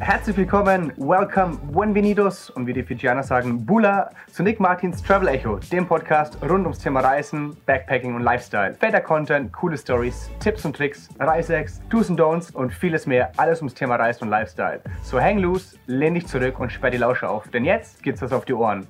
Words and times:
Herzlich 0.00 0.36
willkommen, 0.36 0.92
welcome, 0.96 1.56
buenvenidos 1.70 2.50
und 2.50 2.66
wie 2.66 2.72
die 2.72 2.82
Fijianer 2.82 3.22
sagen, 3.22 3.64
Bula 3.64 4.10
zu 4.32 4.42
Nick 4.42 4.58
Martins 4.58 5.00
Travel 5.00 5.28
Echo, 5.28 5.60
dem 5.70 5.86
Podcast 5.86 6.36
rund 6.42 6.62
ums 6.62 6.80
Thema 6.80 6.98
Reisen, 6.98 7.56
Backpacking 7.64 8.16
und 8.16 8.22
Lifestyle. 8.22 8.74
Fetter 8.74 9.00
Content, 9.00 9.52
coole 9.52 9.78
Stories, 9.78 10.30
Tipps 10.40 10.64
und 10.64 10.74
Tricks, 10.74 11.08
Reisehacks, 11.20 11.80
Do's 11.90 12.10
und 12.10 12.18
Don'ts 12.18 12.52
und 12.52 12.72
vieles 12.72 13.06
mehr, 13.06 13.30
alles 13.36 13.60
ums 13.60 13.74
Thema 13.74 13.94
Reisen 13.94 14.24
und 14.24 14.30
Lifestyle. 14.30 14.80
So 15.04 15.20
hang 15.20 15.38
loose, 15.38 15.76
lehn 15.86 16.14
dich 16.14 16.26
zurück 16.26 16.58
und 16.58 16.72
sperr 16.72 16.90
die 16.90 16.98
Lausche 16.98 17.28
auf, 17.28 17.46
denn 17.48 17.64
jetzt 17.64 18.02
geht's 18.02 18.20
was 18.20 18.32
auf 18.32 18.44
die 18.44 18.54
Ohren. 18.54 18.88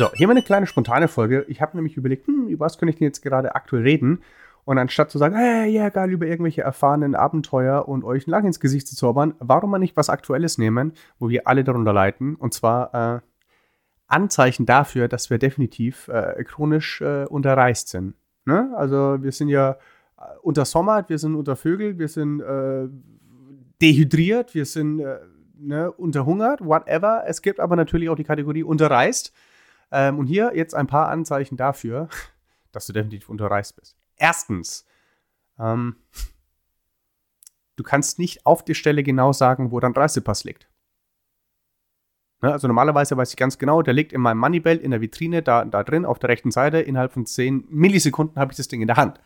So, 0.00 0.10
hier 0.14 0.28
mal 0.28 0.32
eine 0.32 0.40
kleine 0.40 0.66
spontane 0.66 1.08
Folge. 1.08 1.44
Ich 1.48 1.60
habe 1.60 1.76
nämlich 1.76 1.98
überlegt, 1.98 2.26
hm, 2.26 2.48
über 2.48 2.64
was 2.64 2.78
könnte 2.78 2.88
ich 2.88 2.96
denn 2.96 3.04
jetzt 3.04 3.20
gerade 3.20 3.54
aktuell 3.54 3.82
reden? 3.82 4.22
Und 4.64 4.78
anstatt 4.78 5.10
zu 5.10 5.18
sagen, 5.18 5.36
hey, 5.36 5.68
ja, 5.68 5.90
geil, 5.90 6.10
über 6.10 6.26
irgendwelche 6.26 6.62
erfahrenen 6.62 7.14
Abenteuer 7.14 7.86
und 7.86 8.02
euch 8.02 8.26
lang 8.26 8.46
ins 8.46 8.60
Gesicht 8.60 8.88
zu 8.88 8.96
zaubern, 8.96 9.34
warum 9.40 9.70
mal 9.70 9.78
nicht 9.78 9.98
was 9.98 10.08
Aktuelles 10.08 10.56
nehmen, 10.56 10.94
wo 11.18 11.28
wir 11.28 11.46
alle 11.46 11.64
darunter 11.64 11.92
leiten? 11.92 12.34
Und 12.36 12.54
zwar 12.54 12.94
äh, 12.94 13.20
Anzeichen 14.06 14.64
dafür, 14.64 15.06
dass 15.06 15.28
wir 15.28 15.36
definitiv 15.36 16.08
äh, 16.08 16.44
chronisch 16.44 17.02
äh, 17.02 17.26
unterreist 17.26 17.88
sind. 17.88 18.14
Ne? 18.46 18.72
Also 18.78 19.22
wir 19.22 19.32
sind 19.32 19.50
ja 19.50 19.72
äh, 20.16 20.22
unter 20.40 20.64
Sommer, 20.64 21.06
wir 21.10 21.18
sind 21.18 21.34
unter 21.34 21.56
Vögel, 21.56 21.98
wir 21.98 22.08
sind 22.08 22.40
äh, 22.40 22.88
dehydriert, 23.82 24.54
wir 24.54 24.64
sind 24.64 25.00
äh, 25.00 25.18
ne, 25.58 25.92
unterhungert, 25.92 26.64
whatever. 26.64 27.24
Es 27.26 27.42
gibt 27.42 27.60
aber 27.60 27.76
natürlich 27.76 28.08
auch 28.08 28.16
die 28.16 28.24
Kategorie 28.24 28.62
unterreist. 28.62 29.34
Ähm, 29.92 30.18
und 30.18 30.26
hier 30.26 30.52
jetzt 30.54 30.74
ein 30.74 30.86
paar 30.86 31.08
Anzeichen 31.08 31.56
dafür, 31.56 32.08
dass 32.72 32.86
du 32.86 32.92
definitiv 32.92 33.28
unterreist 33.28 33.76
bist. 33.76 33.96
Erstens, 34.16 34.86
ähm, 35.58 35.96
du 37.76 37.82
kannst 37.82 38.18
nicht 38.18 38.46
auf 38.46 38.64
der 38.64 38.74
Stelle 38.74 39.02
genau 39.02 39.32
sagen, 39.32 39.70
wo 39.70 39.80
dein 39.80 39.92
Reisepass 39.92 40.44
liegt. 40.44 40.68
Ne, 42.42 42.52
also 42.52 42.66
normalerweise 42.68 43.16
weiß 43.16 43.30
ich 43.30 43.36
ganz 43.36 43.58
genau, 43.58 43.82
der 43.82 43.92
liegt 43.92 44.12
in 44.12 44.20
meinem 44.20 44.38
Moneybelt 44.38 44.80
in 44.80 44.92
der 44.92 45.00
Vitrine, 45.00 45.42
da, 45.42 45.64
da 45.64 45.82
drin, 45.84 46.06
auf 46.06 46.18
der 46.18 46.30
rechten 46.30 46.50
Seite. 46.50 46.80
Innerhalb 46.80 47.12
von 47.12 47.26
10 47.26 47.66
Millisekunden 47.68 48.40
habe 48.40 48.52
ich 48.52 48.56
das 48.56 48.68
Ding 48.68 48.80
in 48.80 48.86
der 48.86 48.96
Hand. 48.96 49.20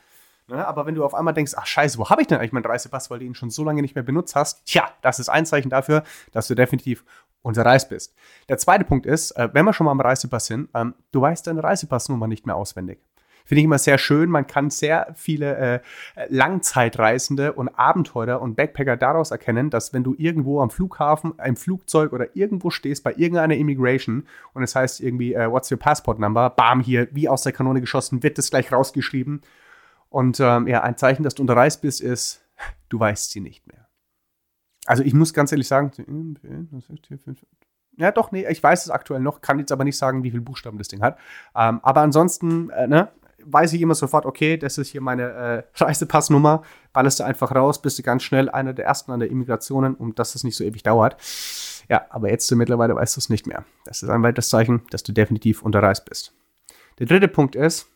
Ne, 0.49 0.67
aber 0.67 0.85
wenn 0.85 0.95
du 0.95 1.05
auf 1.05 1.15
einmal 1.15 1.33
denkst, 1.33 1.53
ach 1.57 1.65
scheiße, 1.65 1.97
wo 1.99 2.11
habe 2.11 2.23
ich 2.23 2.29
denn 2.29 2.39
eigentlich 2.39 2.53
meinen 2.53 2.67
Reisepass, 2.67 3.11
weil 3.11 3.21
du 3.21 3.25
ihn 3.25 3.35
schon 3.35 3.51
so 3.51 3.65
lange 3.65 3.81
nicht 3.81 3.95
mehr 3.95 4.05
benutzt 4.05 4.35
hast, 4.35 4.67
tja, 4.67 4.91
das 5.01 5.19
ist 5.19 5.29
ein 5.29 5.47
Zeichen 5.47 5.71
dafür, 5.71 6.03
dass 6.33 6.49
du 6.49 6.55
definitiv 6.55 7.05
unterreist 7.45 7.89
bist. 7.89 8.15
Der 8.49 8.59
zweite 8.59 8.85
Punkt 8.85 9.07
ist, 9.07 9.33
äh, 9.33 9.49
wenn 9.53 9.65
wir 9.65 9.73
schon 9.73 9.85
mal 9.85 9.93
am 9.93 10.01
Reisepass 10.01 10.47
sind, 10.47 10.69
ähm, 10.75 10.95
du 11.13 11.21
weißt 11.21 11.47
deine 11.47 11.63
Reisepassnummer 11.63 12.27
nicht 12.27 12.47
mehr 12.47 12.57
auswendig. 12.57 12.99
Finde 13.47 13.61
ich 13.61 13.65
immer 13.67 13.79
sehr 13.79 13.99
schön. 13.99 14.31
Man 14.31 14.47
kann 14.47 14.71
sehr 14.71 15.09
viele 15.15 15.57
äh, 15.57 15.81
Langzeitreisende 16.29 17.53
und 17.53 17.69
Abenteurer 17.69 18.41
und 18.41 18.57
Backpacker 18.57 18.97
daraus 18.97 19.31
erkennen, 19.31 19.69
dass 19.69 19.93
wenn 19.93 20.03
du 20.03 20.15
irgendwo 20.17 20.63
am 20.63 20.71
Flughafen, 20.71 21.35
im 21.45 21.57
Flugzeug 21.57 22.15
oder 22.15 22.35
irgendwo 22.35 22.71
stehst 22.71 23.05
bei 23.05 23.13
irgendeiner 23.13 23.55
Immigration 23.55 24.27
und 24.55 24.63
es 24.63 24.75
heißt 24.75 25.03
irgendwie, 25.03 25.35
äh, 25.35 25.51
what's 25.51 25.71
your 25.71 25.79
passport 25.79 26.19
number? 26.19 26.49
Bam, 26.49 26.81
hier, 26.81 27.09
wie 27.13 27.29
aus 27.29 27.43
der 27.43 27.53
Kanone 27.53 27.83
geschossen, 27.83 28.23
wird 28.23 28.39
das 28.39 28.49
gleich 28.49 28.73
rausgeschrieben. 28.73 29.43
Und 30.09 30.41
ähm, 30.41 30.67
ja, 30.67 30.83
ein 30.83 30.97
Zeichen, 30.97 31.23
dass 31.23 31.35
du 31.35 31.43
unterreist 31.43 31.83
bist, 31.83 32.01
ist, 32.01 32.43
du 32.89 32.99
weißt 32.99 33.31
sie 33.31 33.41
nicht 33.41 33.67
mehr. 33.67 33.84
Also 34.87 35.03
ich 35.03 35.15
muss 35.15 35.33
ganz 35.33 35.53
ehrlich 35.53 35.69
sagen, 35.69 35.91
ja 37.97 38.13
doch, 38.13 38.33
nee, 38.33 38.47
ich 38.49 38.63
weiß 38.63 38.85
es 38.85 38.91
aktuell 38.91 39.21
noch, 39.21 39.41
kann 39.41 39.59
jetzt 39.59 39.73
aber 39.73 39.85
nicht 39.85 39.97
sagen, 39.97 40.25
wie 40.25 40.31
viele 40.31 40.43
Buchstaben 40.43 40.79
das 40.79 40.89
Ding 40.89 41.03
hat. 41.03 41.19
Ähm, 41.55 41.81
aber 41.83 42.01
ansonsten, 42.01 42.71
äh, 42.71 42.87
ne, 42.87 43.09
weiß 43.45 43.73
ich 43.73 43.83
immer 43.83 43.95
sofort, 43.95 44.27
okay, 44.27 44.57
das 44.57 44.79
ist 44.79 44.89
hier 44.89 45.01
meine 45.01 45.23
äh, 45.23 45.63
Reisepassnummer, 45.83 46.63
ballerst 46.93 47.21
du 47.21 47.25
einfach 47.25 47.55
raus, 47.55 47.81
bist 47.81 47.99
du 47.99 48.03
ganz 48.03 48.23
schnell 48.23 48.49
einer 48.49 48.73
der 48.73 48.85
ersten 48.85 49.13
an 49.13 49.21
der 49.21 49.31
Immigrationen, 49.31 49.95
um 49.95 50.15
dass 50.15 50.35
es 50.35 50.45
nicht 50.45 50.57
so 50.57 50.65
ewig 50.65 50.83
dauert. 50.83 51.17
Ja, 51.89 52.07
aber 52.11 52.31
jetzt 52.31 52.51
du 52.51 52.57
mittlerweile 52.57 52.95
weißt 52.95 53.17
du 53.17 53.21
es 53.21 53.29
nicht 53.29 53.47
mehr. 53.47 53.65
Das 53.85 54.03
ist 54.03 54.09
ein 54.09 54.23
weiteres 54.23 54.49
Zeichen, 54.49 54.83
dass 54.91 55.03
du 55.03 55.13
definitiv 55.13 55.63
unterreist 55.63 56.07
bist. 56.07 56.33
Der 56.99 57.07
dritte 57.07 57.29
Punkt 57.29 57.57
ist, 57.57 57.89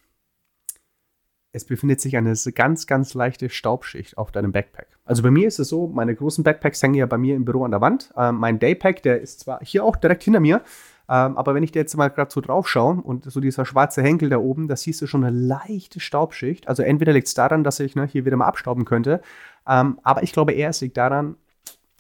es 1.52 1.64
befindet 1.64 2.00
sich 2.00 2.16
eine 2.16 2.34
ganz, 2.54 2.86
ganz 2.86 3.14
leichte 3.14 3.48
Staubschicht 3.48 4.18
auf 4.18 4.32
deinem 4.32 4.52
Backpack. 4.52 4.88
Also 5.04 5.22
bei 5.22 5.30
mir 5.30 5.48
ist 5.48 5.58
es 5.58 5.68
so, 5.68 5.86
meine 5.86 6.14
großen 6.14 6.44
Backpacks 6.44 6.82
hängen 6.82 6.94
ja 6.94 7.06
bei 7.06 7.16
mir 7.16 7.36
im 7.36 7.44
Büro 7.44 7.64
an 7.64 7.70
der 7.70 7.80
Wand. 7.80 8.12
Ähm, 8.16 8.36
mein 8.36 8.58
Daypack, 8.58 9.02
der 9.02 9.20
ist 9.20 9.40
zwar 9.40 9.60
hier 9.62 9.84
auch 9.84 9.96
direkt 9.96 10.24
hinter 10.24 10.40
mir, 10.40 10.62
ähm, 11.08 11.38
aber 11.38 11.54
wenn 11.54 11.62
ich 11.62 11.72
da 11.72 11.80
jetzt 11.80 11.96
mal 11.96 12.08
gerade 12.08 12.30
so 12.30 12.42
drauf 12.42 12.68
schaue 12.68 13.00
und 13.00 13.24
so 13.30 13.40
dieser 13.40 13.64
schwarze 13.64 14.02
Henkel 14.02 14.28
da 14.28 14.36
oben, 14.36 14.68
da 14.68 14.76
siehst 14.76 15.00
du 15.00 15.06
schon 15.06 15.24
eine 15.24 15.36
leichte 15.36 16.00
Staubschicht. 16.00 16.68
Also 16.68 16.82
entweder 16.82 17.14
liegt 17.14 17.28
es 17.28 17.34
daran, 17.34 17.64
dass 17.64 17.80
ich 17.80 17.96
ne, 17.96 18.06
hier 18.06 18.26
wieder 18.26 18.36
mal 18.36 18.46
abstauben 18.46 18.84
könnte, 18.84 19.22
ähm, 19.66 19.98
aber 20.02 20.22
ich 20.22 20.32
glaube 20.32 20.52
eher, 20.52 20.68
es 20.68 20.82
liegt 20.82 20.98
daran, 20.98 21.36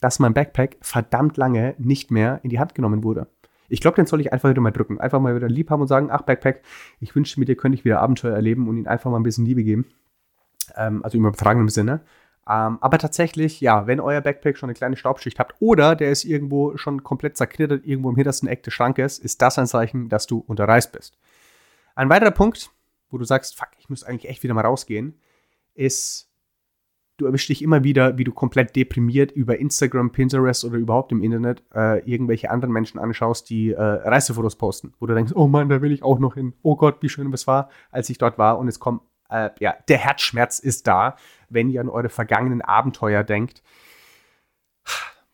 dass 0.00 0.18
mein 0.18 0.34
Backpack 0.34 0.76
verdammt 0.82 1.38
lange 1.38 1.74
nicht 1.78 2.10
mehr 2.10 2.40
in 2.42 2.50
die 2.50 2.58
Hand 2.58 2.74
genommen 2.74 3.02
wurde. 3.02 3.26
Ich 3.68 3.80
glaube, 3.80 3.96
den 3.96 4.06
soll 4.06 4.20
ich 4.20 4.32
einfach 4.32 4.50
wieder 4.50 4.60
mal 4.60 4.70
drücken. 4.70 4.98
Einfach 5.00 5.20
mal 5.20 5.36
wieder 5.36 5.48
lieb 5.48 5.70
haben 5.70 5.82
und 5.82 5.88
sagen, 5.88 6.10
ach 6.10 6.22
Backpack, 6.22 6.62
ich 7.00 7.14
wünschte, 7.14 7.38
mit 7.38 7.48
dir 7.48 7.56
könnte 7.56 7.76
ich 7.76 7.84
wieder 7.84 8.00
Abenteuer 8.00 8.34
erleben 8.34 8.68
und 8.68 8.76
ihnen 8.76 8.86
einfach 8.86 9.10
mal 9.10 9.18
ein 9.18 9.22
bisschen 9.22 9.44
Liebe 9.44 9.62
geben. 9.62 9.86
Ähm, 10.76 11.04
also 11.04 11.18
im 11.18 11.26
übertragenen 11.26 11.68
Sinne. 11.68 12.00
Ähm, 12.48 12.78
aber 12.80 12.98
tatsächlich, 12.98 13.60
ja, 13.60 13.86
wenn 13.86 14.00
euer 14.00 14.22
Backpack 14.22 14.56
schon 14.56 14.70
eine 14.70 14.74
kleine 14.74 14.96
Staubschicht 14.96 15.38
habt 15.38 15.54
oder 15.60 15.94
der 15.94 16.10
ist 16.10 16.24
irgendwo 16.24 16.78
schon 16.78 17.02
komplett 17.04 17.36
zerknittert, 17.36 17.84
irgendwo 17.84 18.08
im 18.08 18.16
hintersten 18.16 18.48
Eck 18.48 18.62
des 18.62 18.72
Schrankes, 18.72 19.18
ist 19.18 19.42
das 19.42 19.58
ein 19.58 19.66
Zeichen, 19.66 20.08
dass 20.08 20.26
du 20.26 20.38
unterreist 20.38 20.92
bist. 20.92 21.18
Ein 21.94 22.08
weiterer 22.08 22.30
Punkt, 22.30 22.70
wo 23.10 23.18
du 23.18 23.24
sagst, 23.24 23.56
fuck, 23.56 23.68
ich 23.78 23.90
muss 23.90 24.02
eigentlich 24.02 24.30
echt 24.30 24.42
wieder 24.42 24.54
mal 24.54 24.64
rausgehen, 24.64 25.20
ist, 25.74 26.27
du 27.18 27.26
erwischst 27.26 27.48
dich 27.50 27.62
immer 27.62 27.84
wieder, 27.84 28.16
wie 28.16 28.24
du 28.24 28.32
komplett 28.32 28.74
deprimiert 28.74 29.32
über 29.32 29.58
Instagram, 29.58 30.10
Pinterest 30.12 30.64
oder 30.64 30.78
überhaupt 30.78 31.12
im 31.12 31.22
Internet 31.22 31.62
äh, 31.74 31.98
irgendwelche 32.10 32.50
anderen 32.50 32.72
Menschen 32.72 32.98
anschaust, 32.98 33.50
die 33.50 33.72
äh, 33.72 33.82
Reisefotos 33.82 34.56
posten, 34.56 34.94
wo 34.98 35.06
du 35.06 35.14
denkst, 35.14 35.32
oh 35.34 35.48
Mann, 35.48 35.68
da 35.68 35.82
will 35.82 35.92
ich 35.92 36.02
auch 36.02 36.18
noch 36.18 36.34
hin. 36.34 36.54
Oh 36.62 36.76
Gott, 36.76 37.02
wie 37.02 37.08
schön 37.08 37.30
es 37.32 37.46
war, 37.46 37.68
als 37.90 38.08
ich 38.08 38.18
dort 38.18 38.38
war. 38.38 38.58
Und 38.58 38.68
es 38.68 38.78
kommt, 38.78 39.02
äh, 39.28 39.50
ja, 39.58 39.74
der 39.88 39.98
Herzschmerz 39.98 40.60
ist 40.60 40.86
da, 40.86 41.16
wenn 41.50 41.68
ihr 41.68 41.80
an 41.80 41.88
eure 41.88 42.08
vergangenen 42.08 42.62
Abenteuer 42.62 43.24
denkt, 43.24 43.62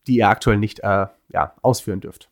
die 0.07 0.17
ihr 0.17 0.29
aktuell 0.29 0.59
nicht 0.59 0.81
äh, 0.81 1.07
ja, 1.29 1.55
ausführen 1.63 2.01
dürft. 2.01 2.31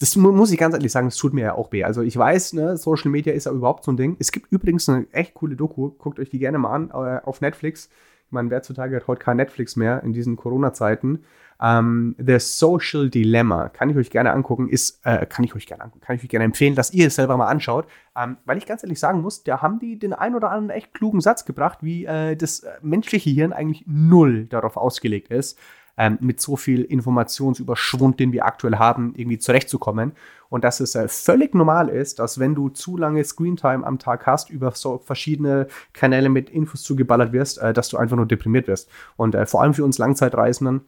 Das 0.00 0.16
muss 0.16 0.50
ich 0.50 0.58
ganz 0.58 0.74
ehrlich 0.74 0.90
sagen, 0.90 1.06
das 1.06 1.16
tut 1.16 1.32
mir 1.32 1.42
ja 1.42 1.54
auch 1.54 1.70
weh. 1.70 1.84
Also 1.84 2.02
ich 2.02 2.16
weiß, 2.16 2.54
ne, 2.54 2.76
Social 2.76 3.10
Media 3.10 3.32
ist 3.32 3.44
ja 3.44 3.52
überhaupt 3.52 3.84
so 3.84 3.92
ein 3.92 3.96
Ding. 3.96 4.16
Es 4.18 4.32
gibt 4.32 4.50
übrigens 4.50 4.88
eine 4.88 5.06
echt 5.12 5.34
coole 5.34 5.54
Doku, 5.54 5.90
guckt 5.90 6.18
euch 6.18 6.28
die 6.28 6.40
gerne 6.40 6.58
mal 6.58 6.72
an, 6.72 6.90
äh, 6.90 7.20
auf 7.24 7.40
Netflix. 7.40 7.88
Ich 8.32 8.34
meine, 8.34 8.48
wer 8.48 8.62
zutage 8.62 8.96
hat 8.96 9.08
heute 9.08 9.22
kein 9.22 9.36
Netflix 9.36 9.76
mehr 9.76 10.02
in 10.02 10.14
diesen 10.14 10.36
Corona-Zeiten. 10.36 11.22
Um, 11.58 11.68
ähm, 11.68 12.16
The 12.18 12.38
Social 12.38 13.10
Dilemma 13.10 13.68
kann 13.68 13.90
ich 13.90 13.96
euch 13.98 14.08
gerne 14.08 14.32
angucken, 14.32 14.70
ist, 14.70 15.04
äh, 15.04 15.26
kann 15.26 15.44
ich 15.44 15.54
euch 15.54 15.66
gerne 15.66 15.84
angucken, 15.84 16.00
kann 16.00 16.16
ich 16.16 16.22
euch 16.22 16.30
gerne 16.30 16.46
empfehlen, 16.46 16.74
dass 16.74 16.94
ihr 16.94 17.08
es 17.08 17.16
selber 17.16 17.36
mal 17.36 17.48
anschaut, 17.48 17.86
ähm, 18.16 18.38
weil 18.46 18.56
ich 18.56 18.64
ganz 18.64 18.82
ehrlich 18.82 18.98
sagen 18.98 19.20
muss, 19.20 19.44
da 19.44 19.60
haben 19.60 19.80
die 19.80 19.98
den 19.98 20.14
ein 20.14 20.34
oder 20.34 20.50
anderen 20.50 20.70
echt 20.70 20.94
klugen 20.94 21.20
Satz 21.20 21.44
gebracht, 21.44 21.80
wie 21.82 22.06
äh, 22.06 22.34
das 22.34 22.60
äh, 22.60 22.70
menschliche 22.80 23.28
Hirn 23.28 23.52
eigentlich 23.52 23.84
null 23.86 24.46
darauf 24.46 24.78
ausgelegt 24.78 25.28
ist, 25.30 25.58
ähm, 25.96 26.18
mit 26.20 26.40
so 26.40 26.56
viel 26.56 26.82
Informationsüberschwund, 26.82 28.18
den 28.18 28.32
wir 28.32 28.46
aktuell 28.46 28.76
haben, 28.76 29.14
irgendwie 29.16 29.38
zurechtzukommen. 29.38 30.12
Und 30.48 30.64
dass 30.64 30.80
es 30.80 30.94
äh, 30.94 31.08
völlig 31.08 31.54
normal 31.54 31.88
ist, 31.88 32.18
dass 32.18 32.38
wenn 32.38 32.54
du 32.54 32.68
zu 32.68 32.96
lange 32.96 33.24
Screentime 33.24 33.86
am 33.86 33.98
Tag 33.98 34.26
hast, 34.26 34.50
über 34.50 34.72
so 34.72 34.98
verschiedene 34.98 35.66
Kanäle 35.92 36.28
mit 36.28 36.50
Infos 36.50 36.82
zugeballert 36.82 37.32
wirst, 37.32 37.58
äh, 37.58 37.72
dass 37.72 37.88
du 37.88 37.96
einfach 37.96 38.16
nur 38.16 38.26
deprimiert 38.26 38.68
wirst. 38.68 38.88
Und 39.16 39.34
äh, 39.34 39.46
vor 39.46 39.62
allem 39.62 39.74
für 39.74 39.84
uns 39.84 39.98
Langzeitreisenden, 39.98 40.82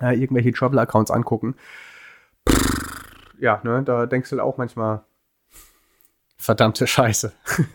äh, 0.00 0.18
irgendwelche 0.18 0.52
Travel-Accounts 0.52 1.10
angucken. 1.10 1.54
ja, 3.38 3.60
ne, 3.64 3.82
da 3.82 4.06
denkst 4.06 4.30
du 4.30 4.40
auch 4.40 4.58
manchmal, 4.58 5.02
verdammte 6.36 6.86
Scheiße. 6.86 7.32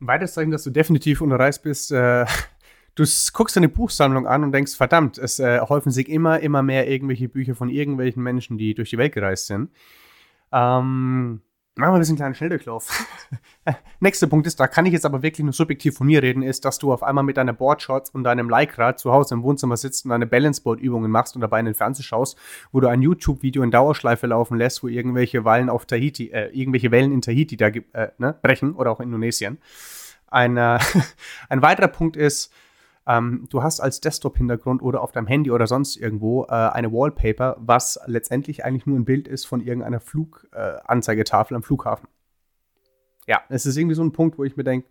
Ein 0.00 0.06
weiteres 0.06 0.34
Zeichen, 0.34 0.52
dass 0.52 0.62
du 0.62 0.70
definitiv 0.70 1.20
unterreist 1.20 1.62
bist, 1.62 1.90
äh, 1.90 2.24
Du 2.98 3.04
guckst 3.32 3.54
deine 3.54 3.68
Buchsammlung 3.68 4.26
an 4.26 4.42
und 4.42 4.50
denkst, 4.50 4.74
verdammt, 4.74 5.18
es 5.18 5.38
äh, 5.38 5.60
häufen 5.60 5.92
sich 5.92 6.08
immer, 6.08 6.40
immer 6.40 6.64
mehr 6.64 6.90
irgendwelche 6.90 7.28
Bücher 7.28 7.54
von 7.54 7.68
irgendwelchen 7.68 8.24
Menschen, 8.24 8.58
die 8.58 8.74
durch 8.74 8.90
die 8.90 8.98
Welt 8.98 9.14
gereist 9.14 9.46
sind. 9.46 9.70
Ähm, 10.50 11.42
Machen 11.76 11.92
wir 11.92 11.98
ein 11.98 12.00
bisschen 12.00 12.16
kleinen 12.16 12.34
Schnelldurchlauf. 12.34 13.06
Nächster 14.00 14.26
Punkt 14.26 14.48
ist, 14.48 14.58
da 14.58 14.66
kann 14.66 14.84
ich 14.84 14.92
jetzt 14.92 15.06
aber 15.06 15.22
wirklich 15.22 15.44
nur 15.44 15.52
subjektiv 15.52 15.96
von 15.96 16.08
mir 16.08 16.20
reden, 16.24 16.42
ist, 16.42 16.64
dass 16.64 16.78
du 16.78 16.92
auf 16.92 17.04
einmal 17.04 17.22
mit 17.22 17.36
deiner 17.36 17.52
Boardshots 17.52 18.10
und 18.10 18.24
deinem 18.24 18.50
Lycra 18.50 18.96
zu 18.96 19.12
Hause 19.12 19.36
im 19.36 19.44
Wohnzimmer 19.44 19.76
sitzt 19.76 20.04
und 20.04 20.10
deine 20.10 20.26
Balanceboard-Übungen 20.26 21.08
machst 21.08 21.36
und 21.36 21.40
dabei 21.40 21.60
in 21.60 21.66
den 21.66 21.76
Fernseher 21.76 22.02
schaust, 22.02 22.36
wo 22.72 22.80
du 22.80 22.88
ein 22.88 23.00
YouTube-Video 23.00 23.62
in 23.62 23.70
Dauerschleife 23.70 24.26
laufen 24.26 24.58
lässt, 24.58 24.82
wo 24.82 24.88
irgendwelche 24.88 25.44
Wellen 25.44 25.70
auf 25.70 25.86
Tahiti, 25.86 26.32
äh, 26.32 26.48
irgendwelche 26.48 26.90
Wellen 26.90 27.12
in 27.12 27.22
Tahiti 27.22 27.56
da 27.56 27.68
äh, 27.68 28.08
ne, 28.18 28.36
brechen 28.42 28.74
oder 28.74 28.90
auch 28.90 28.98
in 28.98 29.06
Indonesien. 29.10 29.58
Ein, 30.26 30.56
äh, 30.56 30.80
ein 31.48 31.62
weiterer 31.62 31.86
Punkt 31.86 32.16
ist, 32.16 32.52
ähm, 33.08 33.46
du 33.48 33.62
hast 33.62 33.80
als 33.80 34.00
Desktop-Hintergrund 34.00 34.82
oder 34.82 35.02
auf 35.02 35.12
deinem 35.12 35.26
Handy 35.26 35.50
oder 35.50 35.66
sonst 35.66 35.96
irgendwo 35.96 36.44
äh, 36.44 36.50
eine 36.50 36.92
Wallpaper, 36.92 37.56
was 37.58 37.98
letztendlich 38.06 38.64
eigentlich 38.64 38.86
nur 38.86 38.98
ein 38.98 39.06
Bild 39.06 39.26
ist 39.26 39.46
von 39.46 39.60
irgendeiner 39.60 39.98
Fluganzeigetafel 39.98 41.54
äh, 41.54 41.56
am 41.56 41.62
Flughafen. 41.62 42.08
Ja, 43.26 43.42
es 43.50 43.66
ist 43.66 43.76
irgendwie 43.76 43.94
so 43.94 44.02
ein 44.02 44.12
Punkt, 44.12 44.38
wo 44.38 44.44
ich 44.44 44.56
mir 44.56 44.64
denke, 44.64 44.88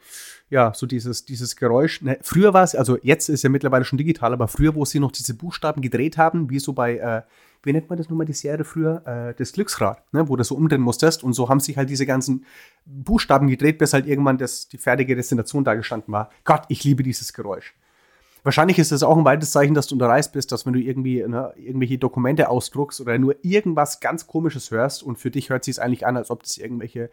ja, 0.50 0.72
so 0.74 0.86
dieses, 0.86 1.25
dieses 1.25 1.56
Geräusch. 1.56 2.02
Ne, 2.04 2.19
früher 2.22 2.54
war 2.54 2.64
es, 2.64 2.75
also 2.75 2.98
jetzt 3.02 3.30
ist 3.30 3.44
ja 3.44 3.50
mittlerweile 3.50 3.84
schon 3.84 3.98
digital, 3.98 4.34
aber 4.34 4.48
früher, 4.48 4.75
wo 4.75 4.86
sie 4.86 5.00
noch 5.00 5.12
diese 5.12 5.34
Buchstaben 5.34 5.81
gedreht 5.81 6.18
haben, 6.18 6.50
wie 6.52 6.60
so 6.60 6.74
bei, 6.74 6.98
äh, 6.98 7.22
wie 7.64 7.74
nennt 7.74 7.90
man 7.90 7.98
das 7.98 8.10
nochmal, 8.10 8.28
die 8.28 8.34
Serie 8.34 8.64
früher? 8.64 9.02
Äh, 9.08 9.34
das 9.36 9.54
Glücksrad, 9.54 10.04
ne, 10.14 10.30
wo 10.30 10.36
du 10.36 10.44
so 10.44 10.56
umdrehen 10.56 10.81
musstest. 10.81 11.24
Und 11.24 11.34
so 11.34 11.50
haben 11.50 11.60
sich 11.60 11.78
halt 11.78 11.90
diese 11.90 12.06
ganzen 12.06 12.46
Buchstaben 12.86 13.48
gedreht, 13.48 13.80
bis 13.80 13.94
halt 13.94 14.06
irgendwann 14.06 14.38
das, 14.38 14.68
die 14.68 14.78
fertige 14.78 15.16
Destination 15.16 15.64
da 15.64 15.74
gestanden 15.74 16.14
war. 16.14 16.30
Gott, 16.44 16.62
ich 16.68 16.84
liebe 16.84 17.02
dieses 17.02 17.34
Geräusch. 17.34 17.75
Wahrscheinlich 18.44 18.80
ist 18.80 18.92
es 18.92 19.04
auch 19.04 19.18
ein 19.18 19.25
weites 19.25 19.51
Zeichen, 19.51 19.74
dass 19.74 19.88
du 19.88 19.95
unter 19.95 20.07
Reis 20.07 20.31
bist, 20.31 20.51
dass 20.51 20.66
wenn 20.66 20.74
du 20.74 20.80
irgendwie 20.80 21.24
ne, 21.28 21.54
irgendwelche 21.57 21.98
Dokumente 21.98 22.50
ausdruckst 22.50 23.01
oder 23.01 23.18
nur 23.18 23.36
irgendwas 23.44 24.00
ganz 24.00 24.28
Komisches 24.28 24.72
hörst 24.72 25.04
und 25.04 25.18
für 25.18 25.31
dich 25.31 25.50
hört 25.50 25.63
sich 25.63 25.75
es 25.75 25.80
eigentlich 25.80 26.06
an, 26.06 26.18
als 26.18 26.31
ob 26.31 26.44
das 26.44 26.57
irgendwelche 26.57 27.10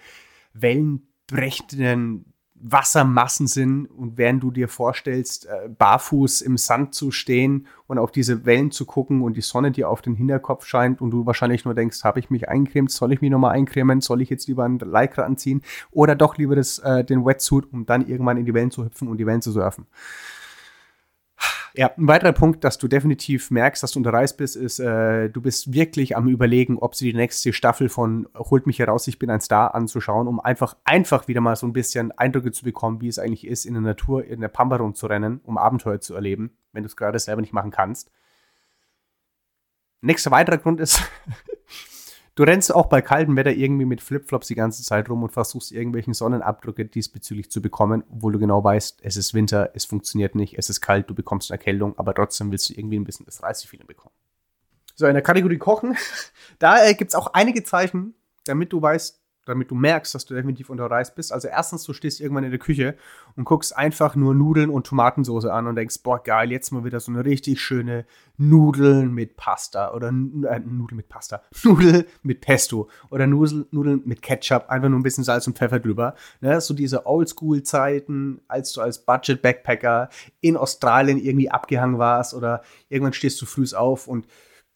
wellenbrechenden 0.52 2.34
Wassermassen 2.66 3.46
sind 3.46 3.86
und 3.86 4.16
während 4.16 4.42
du 4.42 4.50
dir 4.50 4.68
vorstellst, 4.68 5.46
äh, 5.46 5.68
barfuß 5.68 6.40
im 6.40 6.56
Sand 6.56 6.94
zu 6.94 7.10
stehen 7.10 7.66
und 7.86 7.98
auf 7.98 8.10
diese 8.10 8.46
Wellen 8.46 8.70
zu 8.70 8.86
gucken 8.86 9.22
und 9.22 9.36
die 9.36 9.42
Sonne 9.42 9.70
dir 9.70 9.90
auf 9.90 10.00
den 10.00 10.14
Hinterkopf 10.14 10.64
scheint 10.64 11.02
und 11.02 11.10
du 11.10 11.26
wahrscheinlich 11.26 11.64
nur 11.64 11.74
denkst, 11.74 12.04
habe 12.04 12.20
ich 12.20 12.30
mich 12.30 12.48
eincremt, 12.48 12.90
soll 12.90 13.12
ich 13.12 13.20
mich 13.20 13.30
nochmal 13.30 13.52
eincremen, 13.52 14.00
soll 14.00 14.22
ich 14.22 14.30
jetzt 14.30 14.46
lieber 14.48 14.64
einen 14.64 14.78
Lycra 14.78 15.24
anziehen 15.24 15.62
oder 15.90 16.14
doch 16.14 16.38
lieber 16.38 16.56
das, 16.56 16.78
äh, 16.78 17.04
den 17.04 17.26
Wetsuit, 17.26 17.70
um 17.70 17.86
dann 17.86 18.06
irgendwann 18.06 18.38
in 18.38 18.46
die 18.46 18.54
Wellen 18.54 18.70
zu 18.70 18.84
hüpfen 18.84 19.08
und 19.08 19.18
die 19.18 19.26
Wellen 19.26 19.42
zu 19.42 19.52
surfen. 19.52 19.86
Ja, 21.76 21.90
ein 21.96 22.06
weiterer 22.06 22.32
Punkt, 22.32 22.62
dass 22.62 22.78
du 22.78 22.86
definitiv 22.86 23.50
merkst, 23.50 23.82
dass 23.82 23.90
du 23.90 23.98
unter 23.98 24.12
Reis 24.12 24.36
bist, 24.36 24.54
ist, 24.54 24.78
äh, 24.78 25.28
du 25.28 25.40
bist 25.40 25.72
wirklich 25.72 26.16
am 26.16 26.28
überlegen, 26.28 26.78
ob 26.78 26.94
sie 26.94 27.10
die 27.10 27.16
nächste 27.16 27.52
Staffel 27.52 27.88
von 27.88 28.28
Holt 28.36 28.68
mich 28.68 28.78
heraus, 28.78 29.08
ich 29.08 29.18
bin 29.18 29.28
ein 29.28 29.40
Star 29.40 29.74
anzuschauen, 29.74 30.28
um 30.28 30.38
einfach, 30.38 30.76
einfach 30.84 31.26
wieder 31.26 31.40
mal 31.40 31.56
so 31.56 31.66
ein 31.66 31.72
bisschen 31.72 32.12
Eindrücke 32.12 32.52
zu 32.52 32.62
bekommen, 32.62 33.00
wie 33.00 33.08
es 33.08 33.18
eigentlich 33.18 33.44
ist, 33.44 33.64
in 33.64 33.74
der 33.74 33.82
Natur, 33.82 34.24
in 34.24 34.40
der 34.40 34.48
Pampa 34.48 34.76
rumzurennen, 34.76 35.40
um 35.42 35.58
Abenteuer 35.58 36.00
zu 36.00 36.14
erleben, 36.14 36.56
wenn 36.72 36.84
du 36.84 36.86
es 36.86 36.96
gerade 36.96 37.18
selber 37.18 37.40
nicht 37.40 37.52
machen 37.52 37.72
kannst. 37.72 38.12
Nächster 40.00 40.30
weiterer 40.30 40.58
Grund 40.58 40.78
ist, 40.78 41.02
Du 42.34 42.42
rennst 42.42 42.74
auch 42.74 42.86
bei 42.86 43.00
kaltem 43.00 43.36
Wetter 43.36 43.52
irgendwie 43.52 43.84
mit 43.84 44.00
Flipflops 44.00 44.48
die 44.48 44.56
ganze 44.56 44.82
Zeit 44.82 45.08
rum 45.08 45.22
und 45.22 45.30
versuchst 45.30 45.70
irgendwelchen 45.70 46.14
Sonnenabdrücke 46.14 46.84
diesbezüglich 46.84 47.48
zu 47.48 47.62
bekommen, 47.62 48.02
obwohl 48.10 48.32
du 48.32 48.40
genau 48.40 48.64
weißt, 48.64 49.00
es 49.02 49.16
ist 49.16 49.34
Winter, 49.34 49.70
es 49.74 49.84
funktioniert 49.84 50.34
nicht, 50.34 50.58
es 50.58 50.68
ist 50.68 50.80
kalt, 50.80 51.08
du 51.08 51.14
bekommst 51.14 51.52
eine 51.52 51.60
Erkältung, 51.60 51.96
aber 51.96 52.12
trotzdem 52.12 52.50
willst 52.50 52.68
du 52.68 52.74
irgendwie 52.74 52.98
ein 52.98 53.04
bisschen 53.04 53.24
das 53.24 53.42
Reisefeeling 53.42 53.86
bekommen. 53.86 54.14
So, 54.96 55.06
in 55.06 55.14
der 55.14 55.22
Kategorie 55.22 55.58
Kochen, 55.58 55.96
da 56.58 56.84
äh, 56.84 56.94
gibt 56.94 57.10
es 57.10 57.14
auch 57.14 57.28
einige 57.34 57.62
Zeichen, 57.62 58.14
damit 58.46 58.72
du 58.72 58.82
weißt, 58.82 59.20
damit 59.46 59.70
du 59.70 59.74
merkst, 59.74 60.14
dass 60.14 60.24
du 60.24 60.34
definitiv 60.34 60.70
unter 60.70 60.86
Reis 60.86 61.14
bist. 61.14 61.32
Also 61.32 61.48
erstens, 61.48 61.84
du 61.84 61.92
stehst 61.92 62.20
irgendwann 62.20 62.44
in 62.44 62.50
der 62.50 62.58
Küche 62.58 62.96
und 63.36 63.44
guckst 63.44 63.76
einfach 63.76 64.16
nur 64.16 64.34
Nudeln 64.34 64.70
und 64.70 64.86
Tomatensoße 64.86 65.52
an 65.52 65.66
und 65.66 65.76
denkst, 65.76 66.02
boah, 66.02 66.22
geil, 66.22 66.50
jetzt 66.50 66.70
mal 66.70 66.84
wieder 66.84 67.00
so 67.00 67.12
eine 67.12 67.24
richtig 67.24 67.60
schöne 67.60 68.06
Nudeln 68.36 69.12
mit 69.12 69.36
Pasta 69.36 69.92
oder 69.92 70.08
äh, 70.08 70.12
Nudeln 70.60 70.96
mit 70.96 71.08
Pasta, 71.08 71.42
Nudel 71.64 72.06
mit 72.22 72.40
Pesto 72.40 72.88
oder 73.10 73.26
Nudel, 73.26 73.66
Nudeln 73.70 74.02
mit 74.04 74.22
Ketchup, 74.22 74.68
einfach 74.68 74.88
nur 74.88 74.98
ein 74.98 75.04
bisschen 75.04 75.24
Salz 75.24 75.46
und 75.46 75.58
Pfeffer 75.58 75.80
drüber. 75.80 76.14
Ne? 76.40 76.60
So 76.60 76.74
diese 76.74 77.06
Oldschool-Zeiten, 77.06 78.40
als 78.48 78.72
du 78.72 78.80
als 78.80 79.04
Budget-Backpacker 79.04 80.08
in 80.40 80.56
Australien 80.56 81.18
irgendwie 81.18 81.50
abgehangen 81.50 81.98
warst 81.98 82.34
oder 82.34 82.62
irgendwann 82.88 83.12
stehst 83.12 83.40
du 83.40 83.46
früh 83.46 83.64
auf 83.74 84.08
und 84.08 84.26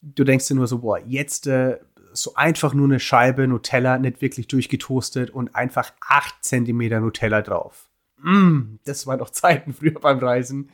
du 0.00 0.24
denkst 0.24 0.46
dir 0.46 0.54
nur 0.54 0.66
so, 0.66 0.78
boah, 0.78 0.98
jetzt 1.06 1.46
äh, 1.46 1.78
so 2.22 2.34
einfach 2.34 2.74
nur 2.74 2.86
eine 2.86 3.00
Scheibe 3.00 3.46
Nutella, 3.46 3.98
nicht 3.98 4.20
wirklich 4.20 4.48
durchgetoastet 4.48 5.30
und 5.30 5.54
einfach 5.54 5.92
8 6.08 6.34
cm 6.42 7.00
Nutella 7.00 7.42
drauf. 7.42 7.88
Mm, 8.18 8.76
das 8.84 9.06
waren 9.06 9.18
doch 9.18 9.30
Zeiten 9.30 9.72
früher 9.74 10.00
beim 10.00 10.18
Reisen. 10.18 10.70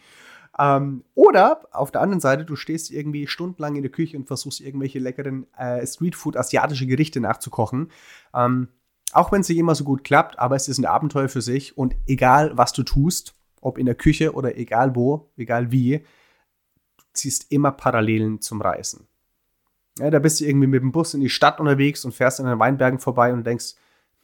Ähm, 0.58 1.04
oder 1.14 1.62
auf 1.72 1.90
der 1.90 2.00
anderen 2.00 2.20
Seite, 2.20 2.44
du 2.44 2.56
stehst 2.56 2.90
irgendwie 2.90 3.26
stundenlang 3.26 3.76
in 3.76 3.82
der 3.82 3.90
Küche 3.90 4.16
und 4.16 4.26
versuchst 4.26 4.60
irgendwelche 4.60 4.98
leckeren 4.98 5.46
äh, 5.56 5.84
Streetfood, 5.86 6.36
asiatische 6.36 6.86
Gerichte 6.86 7.20
nachzukochen. 7.20 7.90
Ähm, 8.32 8.68
auch 9.12 9.32
wenn 9.32 9.40
es 9.40 9.48
nicht 9.48 9.58
immer 9.58 9.74
so 9.74 9.84
gut 9.84 10.04
klappt, 10.04 10.38
aber 10.38 10.56
es 10.56 10.68
ist 10.68 10.78
ein 10.78 10.86
Abenteuer 10.86 11.28
für 11.28 11.42
sich 11.42 11.76
und 11.76 11.94
egal 12.06 12.56
was 12.56 12.72
du 12.72 12.82
tust, 12.82 13.34
ob 13.60 13.78
in 13.78 13.86
der 13.86 13.94
Küche 13.94 14.34
oder 14.34 14.56
egal 14.56 14.94
wo, 14.94 15.30
egal 15.36 15.72
wie, 15.72 15.98
du 15.98 17.04
ziehst 17.12 17.50
immer 17.50 17.72
Parallelen 17.72 18.40
zum 18.40 18.60
Reisen. 18.60 19.06
Ja, 19.98 20.10
da 20.10 20.18
bist 20.18 20.40
du 20.40 20.44
irgendwie 20.44 20.66
mit 20.66 20.82
dem 20.82 20.92
Bus 20.92 21.14
in 21.14 21.20
die 21.20 21.30
Stadt 21.30 21.60
unterwegs 21.60 22.04
und 22.04 22.12
fährst 22.12 22.40
an 22.40 22.46
den 22.46 22.58
Weinbergen 22.58 22.98
vorbei 22.98 23.32
und 23.32 23.46
denkst, 23.46 23.74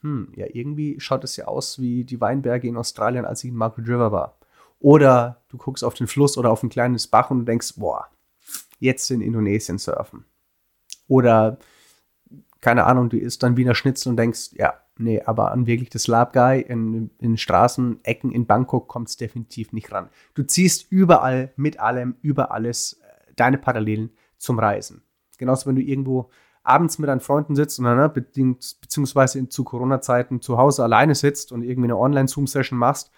hm, 0.02 0.32
ja, 0.34 0.46
irgendwie 0.52 0.98
schaut 0.98 1.24
es 1.24 1.36
ja 1.36 1.44
aus 1.46 1.78
wie 1.78 2.04
die 2.04 2.20
Weinberge 2.20 2.66
in 2.66 2.76
Australien, 2.76 3.24
als 3.24 3.44
ich 3.44 3.50
in 3.50 3.56
Margaret 3.56 3.88
River 3.88 4.12
war. 4.12 4.38
Oder 4.80 5.42
du 5.48 5.58
guckst 5.58 5.84
auf 5.84 5.94
den 5.94 6.06
Fluss 6.06 6.38
oder 6.38 6.50
auf 6.50 6.62
ein 6.62 6.70
kleines 6.70 7.06
Bach 7.06 7.30
und 7.30 7.44
denkst, 7.44 7.74
boah, 7.76 8.08
jetzt 8.78 9.10
in 9.10 9.20
Indonesien 9.20 9.78
surfen. 9.78 10.24
Oder, 11.06 11.58
keine 12.60 12.84
Ahnung, 12.84 13.10
du 13.10 13.18
isst 13.18 13.42
dann 13.42 13.56
Wiener 13.56 13.74
Schnitzel 13.74 14.10
und 14.10 14.16
denkst, 14.16 14.50
ja, 14.54 14.74
nee, 14.96 15.20
aber 15.22 15.52
an 15.52 15.66
wirklich 15.66 15.90
das 15.90 16.06
Labgai 16.06 16.60
in, 16.60 17.10
in 17.18 17.36
Straßen, 17.36 18.00
Ecken 18.04 18.32
in 18.32 18.46
Bangkok 18.46 18.88
kommt 18.88 19.08
es 19.08 19.16
definitiv 19.16 19.72
nicht 19.72 19.92
ran. 19.92 20.08
Du 20.34 20.42
ziehst 20.42 20.90
überall, 20.90 21.52
mit 21.56 21.78
allem, 21.78 22.16
über 22.22 22.50
alles 22.52 22.94
äh, 22.94 23.32
deine 23.36 23.58
Parallelen 23.58 24.10
zum 24.38 24.58
Reisen. 24.58 25.02
Genauso, 25.40 25.66
wenn 25.66 25.76
du 25.76 25.82
irgendwo 25.82 26.30
abends 26.62 26.98
mit 26.98 27.08
deinen 27.08 27.20
Freunden 27.20 27.56
sitzt 27.56 27.78
und 27.78 27.86
dann, 27.86 27.96
ne, 27.96 28.08
beziehungsweise 28.08 29.48
zu 29.48 29.64
Corona-Zeiten 29.64 30.42
zu 30.42 30.58
Hause 30.58 30.84
alleine 30.84 31.14
sitzt 31.14 31.50
und 31.50 31.62
irgendwie 31.62 31.86
eine 31.86 31.96
Online-Zoom-Session 31.96 32.78
machst, 32.78 33.10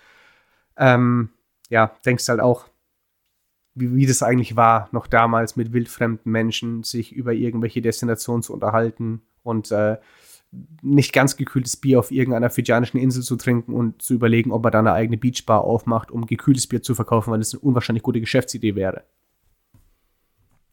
ähm, 0.77 1.31
ja, 1.69 1.93
denkst 2.07 2.29
halt 2.29 2.41
auch, 2.41 2.67
wie, 3.75 3.95
wie 3.95 4.07
das 4.07 4.23
eigentlich 4.23 4.55
war, 4.55 4.89
noch 4.93 5.07
damals 5.07 5.57
mit 5.57 5.73
wildfremden 5.73 6.31
Menschen 6.31 6.85
sich 6.85 7.13
über 7.13 7.33
irgendwelche 7.33 7.83
Destinationen 7.83 8.43
zu 8.43 8.53
unterhalten 8.53 9.23
und 9.43 9.73
äh, 9.73 9.97
nicht 10.83 11.13
ganz 11.13 11.37
gekühltes 11.37 11.77
Bier 11.77 11.99
auf 11.99 12.11
irgendeiner 12.11 12.51
fidschianischen 12.51 13.01
Insel 13.01 13.23
zu 13.23 13.37
trinken 13.37 13.73
und 13.73 14.03
zu 14.03 14.15
überlegen, 14.15 14.53
ob 14.53 14.65
er 14.67 14.71
da 14.71 14.79
eine 14.81 14.93
eigene 14.93 15.17
Beachbar 15.17 15.65
aufmacht, 15.65 16.11
um 16.11 16.27
gekühltes 16.27 16.67
Bier 16.67 16.83
zu 16.83 16.95
verkaufen, 16.95 17.33
weil 17.33 17.39
das 17.39 17.55
eine 17.55 17.61
unwahrscheinlich 17.61 18.03
gute 18.03 18.21
Geschäftsidee 18.21 18.77
wäre. 18.77 19.05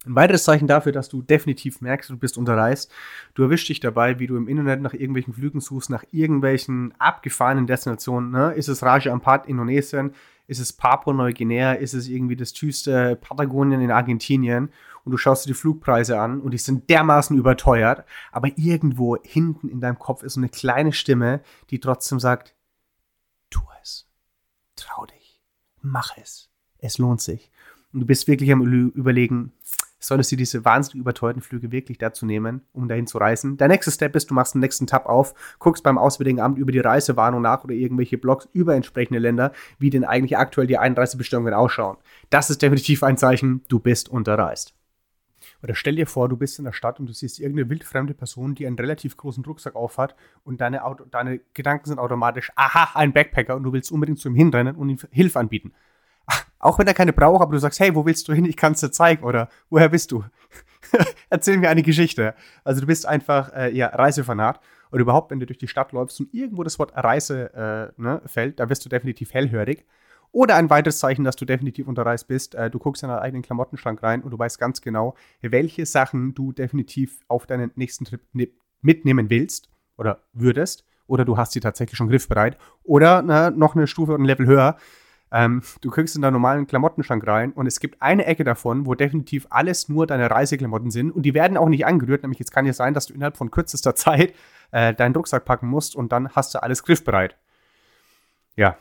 Ein 0.05 0.15
weiteres 0.15 0.45
Zeichen 0.45 0.67
dafür, 0.67 0.93
dass 0.93 1.09
du 1.09 1.21
definitiv 1.21 1.81
merkst, 1.81 2.09
du 2.09 2.17
bist 2.17 2.37
unterreist. 2.37 2.89
Du 3.33 3.43
erwischst 3.43 3.67
dich 3.67 3.81
dabei, 3.81 4.17
wie 4.19 4.27
du 4.27 4.37
im 4.37 4.47
Internet 4.47 4.81
nach 4.81 4.93
irgendwelchen 4.93 5.33
Flügen 5.33 5.59
suchst, 5.59 5.89
nach 5.89 6.05
irgendwelchen 6.11 6.93
abgefahrenen 6.99 7.67
Destinationen. 7.67 8.31
Ne? 8.31 8.53
Ist 8.53 8.69
es 8.69 8.81
Raja 8.81 9.11
Ampat, 9.11 9.45
Indonesien? 9.47 10.13
Ist 10.47 10.59
es 10.59 10.71
Papua-Neuguinea? 10.71 11.73
Ist 11.73 11.93
es 11.93 12.07
irgendwie 12.07 12.37
das 12.37 12.53
tiefste 12.53 13.17
Patagonien 13.17 13.81
in 13.81 13.91
Argentinien? 13.91 14.71
Und 15.03 15.11
du 15.11 15.17
schaust 15.17 15.45
dir 15.45 15.49
die 15.49 15.53
Flugpreise 15.53 16.19
an 16.19 16.39
und 16.39 16.51
die 16.51 16.57
sind 16.57 16.89
dermaßen 16.89 17.37
überteuert. 17.37 18.05
Aber 18.31 18.49
irgendwo 18.55 19.17
hinten 19.21 19.67
in 19.67 19.81
deinem 19.81 19.99
Kopf 19.99 20.23
ist 20.23 20.35
so 20.35 20.39
eine 20.39 20.49
kleine 20.49 20.93
Stimme, 20.93 21.41
die 21.71 21.79
trotzdem 21.79 22.19
sagt, 22.19 22.55
tu 23.49 23.61
es. 23.81 24.07
Trau 24.77 25.05
dich. 25.05 25.41
Mach 25.81 26.15
es. 26.17 26.49
Es 26.77 26.97
lohnt 26.97 27.21
sich. 27.21 27.51
Und 27.91 28.01
du 28.01 28.05
bist 28.05 28.27
wirklich 28.27 28.51
am 28.51 28.61
Überlegen, 28.61 29.51
solltest 29.99 30.31
du 30.31 30.35
diese 30.35 30.65
wahnsinnig 30.65 31.01
überteuerten 31.01 31.41
Flüge 31.41 31.71
wirklich 31.71 31.97
dazu 31.97 32.25
nehmen, 32.25 32.61
um 32.71 32.87
dahin 32.87 33.07
zu 33.07 33.17
reisen. 33.17 33.57
Der 33.57 33.67
nächste 33.67 33.91
Step 33.91 34.15
ist, 34.15 34.29
du 34.29 34.33
machst 34.33 34.55
den 34.55 34.61
nächsten 34.61 34.87
Tab 34.87 35.05
auf, 35.05 35.33
guckst 35.59 35.83
beim 35.83 35.97
Auswärtigen 35.97 36.39
Amt 36.39 36.57
über 36.57 36.71
die 36.71 36.79
Reisewarnung 36.79 37.41
nach 37.41 37.63
oder 37.63 37.73
irgendwelche 37.73 38.17
Blogs 38.17 38.47
über 38.53 38.75
entsprechende 38.75 39.19
Länder, 39.19 39.51
wie 39.77 39.89
denn 39.89 40.05
eigentlich 40.05 40.37
aktuell 40.37 40.67
die 40.67 40.77
Einreisebestimmungen 40.77 41.53
ausschauen. 41.53 41.97
Das 42.29 42.49
ist 42.49 42.61
definitiv 42.61 43.03
ein 43.03 43.17
Zeichen, 43.17 43.61
du 43.67 43.79
bist 43.79 44.09
unterreist. 44.09 44.73
Oder 45.61 45.75
stell 45.75 45.95
dir 45.95 46.07
vor, 46.07 46.29
du 46.29 46.37
bist 46.37 46.57
in 46.59 46.65
der 46.65 46.71
Stadt 46.71 46.99
und 46.99 47.07
du 47.07 47.13
siehst 47.13 47.39
irgendeine 47.39 47.69
wildfremde 47.69 48.13
Person, 48.13 48.55
die 48.55 48.65
einen 48.65 48.77
relativ 48.77 49.17
großen 49.17 49.43
Rucksack 49.43 49.75
aufhat 49.75 50.15
und 50.43 50.61
deine, 50.61 50.85
Auto, 50.85 51.05
deine 51.05 51.39
Gedanken 51.53 51.87
sind 51.87 51.99
automatisch, 51.99 52.51
aha, 52.55 52.97
ein 52.97 53.13
Backpacker 53.13 53.55
und 53.55 53.63
du 53.63 53.73
willst 53.73 53.91
unbedingt 53.91 54.19
zu 54.19 54.29
ihm 54.29 54.35
hinrennen 54.35 54.75
und 54.75 54.89
ihm 54.89 54.97
Hilfe 55.11 55.39
anbieten. 55.39 55.73
Auch 56.59 56.77
wenn 56.77 56.87
er 56.87 56.93
keine 56.93 57.13
braucht, 57.13 57.41
aber 57.41 57.53
du 57.53 57.59
sagst, 57.59 57.79
hey, 57.79 57.95
wo 57.95 58.05
willst 58.05 58.27
du 58.27 58.33
hin? 58.33 58.45
Ich 58.45 58.57
kann 58.57 58.73
es 58.73 58.81
dir 58.81 58.91
zeigen. 58.91 59.23
Oder 59.23 59.49
woher 59.69 59.89
bist 59.89 60.11
du? 60.11 60.23
Erzähl 61.29 61.57
mir 61.57 61.69
eine 61.69 61.83
Geschichte. 61.83 62.35
Also 62.63 62.81
du 62.81 62.87
bist 62.87 63.05
einfach 63.05 63.53
äh, 63.53 63.73
ja, 63.75 63.87
Reisefanat. 63.87 64.59
Oder 64.91 65.01
überhaupt, 65.01 65.31
wenn 65.31 65.39
du 65.39 65.45
durch 65.45 65.57
die 65.57 65.67
Stadt 65.67 65.91
läufst 65.91 66.19
und 66.19 66.33
irgendwo 66.33 66.63
das 66.63 66.79
Wort 66.79 66.91
Reise 66.95 67.53
äh, 67.97 68.01
ne, 68.01 68.21
fällt, 68.25 68.59
da 68.59 68.69
wirst 68.69 68.83
du 68.85 68.89
definitiv 68.89 69.33
hellhörig. 69.33 69.85
Oder 70.31 70.55
ein 70.55 70.69
weiteres 70.69 70.99
Zeichen, 70.99 71.23
dass 71.23 71.35
du 71.35 71.45
definitiv 71.45 71.87
unterreist 71.87 72.27
bist. 72.27 72.55
Äh, 72.55 72.69
du 72.69 72.79
guckst 72.79 73.03
in 73.03 73.09
deinen 73.09 73.19
eigenen 73.19 73.41
Klamottenschrank 73.41 74.03
rein 74.03 74.21
und 74.21 74.31
du 74.31 74.37
weißt 74.37 74.59
ganz 74.59 74.81
genau, 74.81 75.15
welche 75.41 75.85
Sachen 75.85 76.33
du 76.33 76.51
definitiv 76.51 77.21
auf 77.27 77.45
deinen 77.45 77.71
nächsten 77.75 78.05
Trip 78.05 78.21
mitnehmen 78.81 79.29
willst 79.29 79.69
oder 79.97 80.23
würdest. 80.33 80.85
Oder 81.07 81.25
du 81.25 81.37
hast 81.37 81.53
sie 81.53 81.59
tatsächlich 81.59 81.97
schon 81.97 82.09
griffbereit. 82.09 82.57
Oder 82.83 83.23
na, 83.23 83.49
noch 83.49 83.75
eine 83.75 83.87
Stufe 83.87 84.13
und 84.13 84.21
ein 84.21 84.25
Level 84.25 84.45
höher. 84.45 84.77
Ähm, 85.31 85.61
du 85.81 85.91
guckst 85.91 86.15
in 86.15 86.21
deinen 86.21 86.33
normalen 86.33 86.65
Klamottenschrank 86.65 87.25
rein 87.27 87.51
und 87.51 87.67
es 87.67 87.79
gibt 87.79 88.01
eine 88.01 88.25
Ecke 88.25 88.43
davon, 88.43 88.85
wo 88.85 88.95
definitiv 88.95 89.45
alles 89.49 89.87
nur 89.87 90.07
deine 90.07 90.31
Reiseklamotten 90.31 90.89
sind 90.89 91.11
und 91.11 91.23
die 91.23 91.33
werden 91.33 91.57
auch 91.57 91.69
nicht 91.69 91.85
angerührt. 91.85 92.23
Nämlich, 92.23 92.41
es 92.41 92.51
kann 92.51 92.65
ja 92.65 92.73
sein, 92.73 92.93
dass 92.93 93.05
du 93.07 93.13
innerhalb 93.13 93.37
von 93.37 93.51
kürzester 93.51 93.95
Zeit 93.95 94.33
äh, 94.71 94.93
deinen 94.93 95.15
Rucksack 95.15 95.45
packen 95.45 95.67
musst 95.67 95.95
und 95.95 96.11
dann 96.11 96.29
hast 96.29 96.55
du 96.55 96.63
alles 96.63 96.83
griffbereit. 96.83 97.35
Ja, 98.55 98.75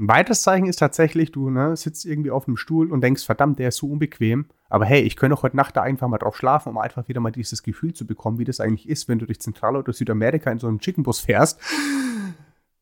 ein 0.00 0.06
weiteres 0.06 0.42
Zeichen 0.42 0.66
ist 0.66 0.76
tatsächlich, 0.76 1.32
du 1.32 1.50
ne, 1.50 1.76
sitzt 1.76 2.06
irgendwie 2.06 2.30
auf 2.30 2.46
einem 2.46 2.56
Stuhl 2.56 2.92
und 2.92 3.00
denkst, 3.00 3.24
verdammt, 3.24 3.58
der 3.58 3.68
ist 3.68 3.78
so 3.78 3.88
unbequem. 3.88 4.46
Aber 4.68 4.84
hey, 4.84 5.00
ich 5.00 5.16
könnte 5.16 5.36
auch 5.36 5.42
heute 5.42 5.56
Nacht 5.56 5.76
da 5.76 5.82
einfach 5.82 6.06
mal 6.06 6.18
drauf 6.18 6.36
schlafen, 6.36 6.68
um 6.68 6.78
einfach 6.78 7.08
wieder 7.08 7.20
mal 7.20 7.32
dieses 7.32 7.64
Gefühl 7.64 7.94
zu 7.94 8.06
bekommen, 8.06 8.38
wie 8.38 8.44
das 8.44 8.60
eigentlich 8.60 8.88
ist, 8.88 9.08
wenn 9.08 9.18
du 9.18 9.26
durch 9.26 9.40
Zentral- 9.40 9.74
oder 9.74 9.92
Südamerika 9.92 10.52
in 10.52 10.58
so 10.58 10.68
einem 10.68 10.78
Chickenbus 10.78 11.18
fährst 11.18 11.60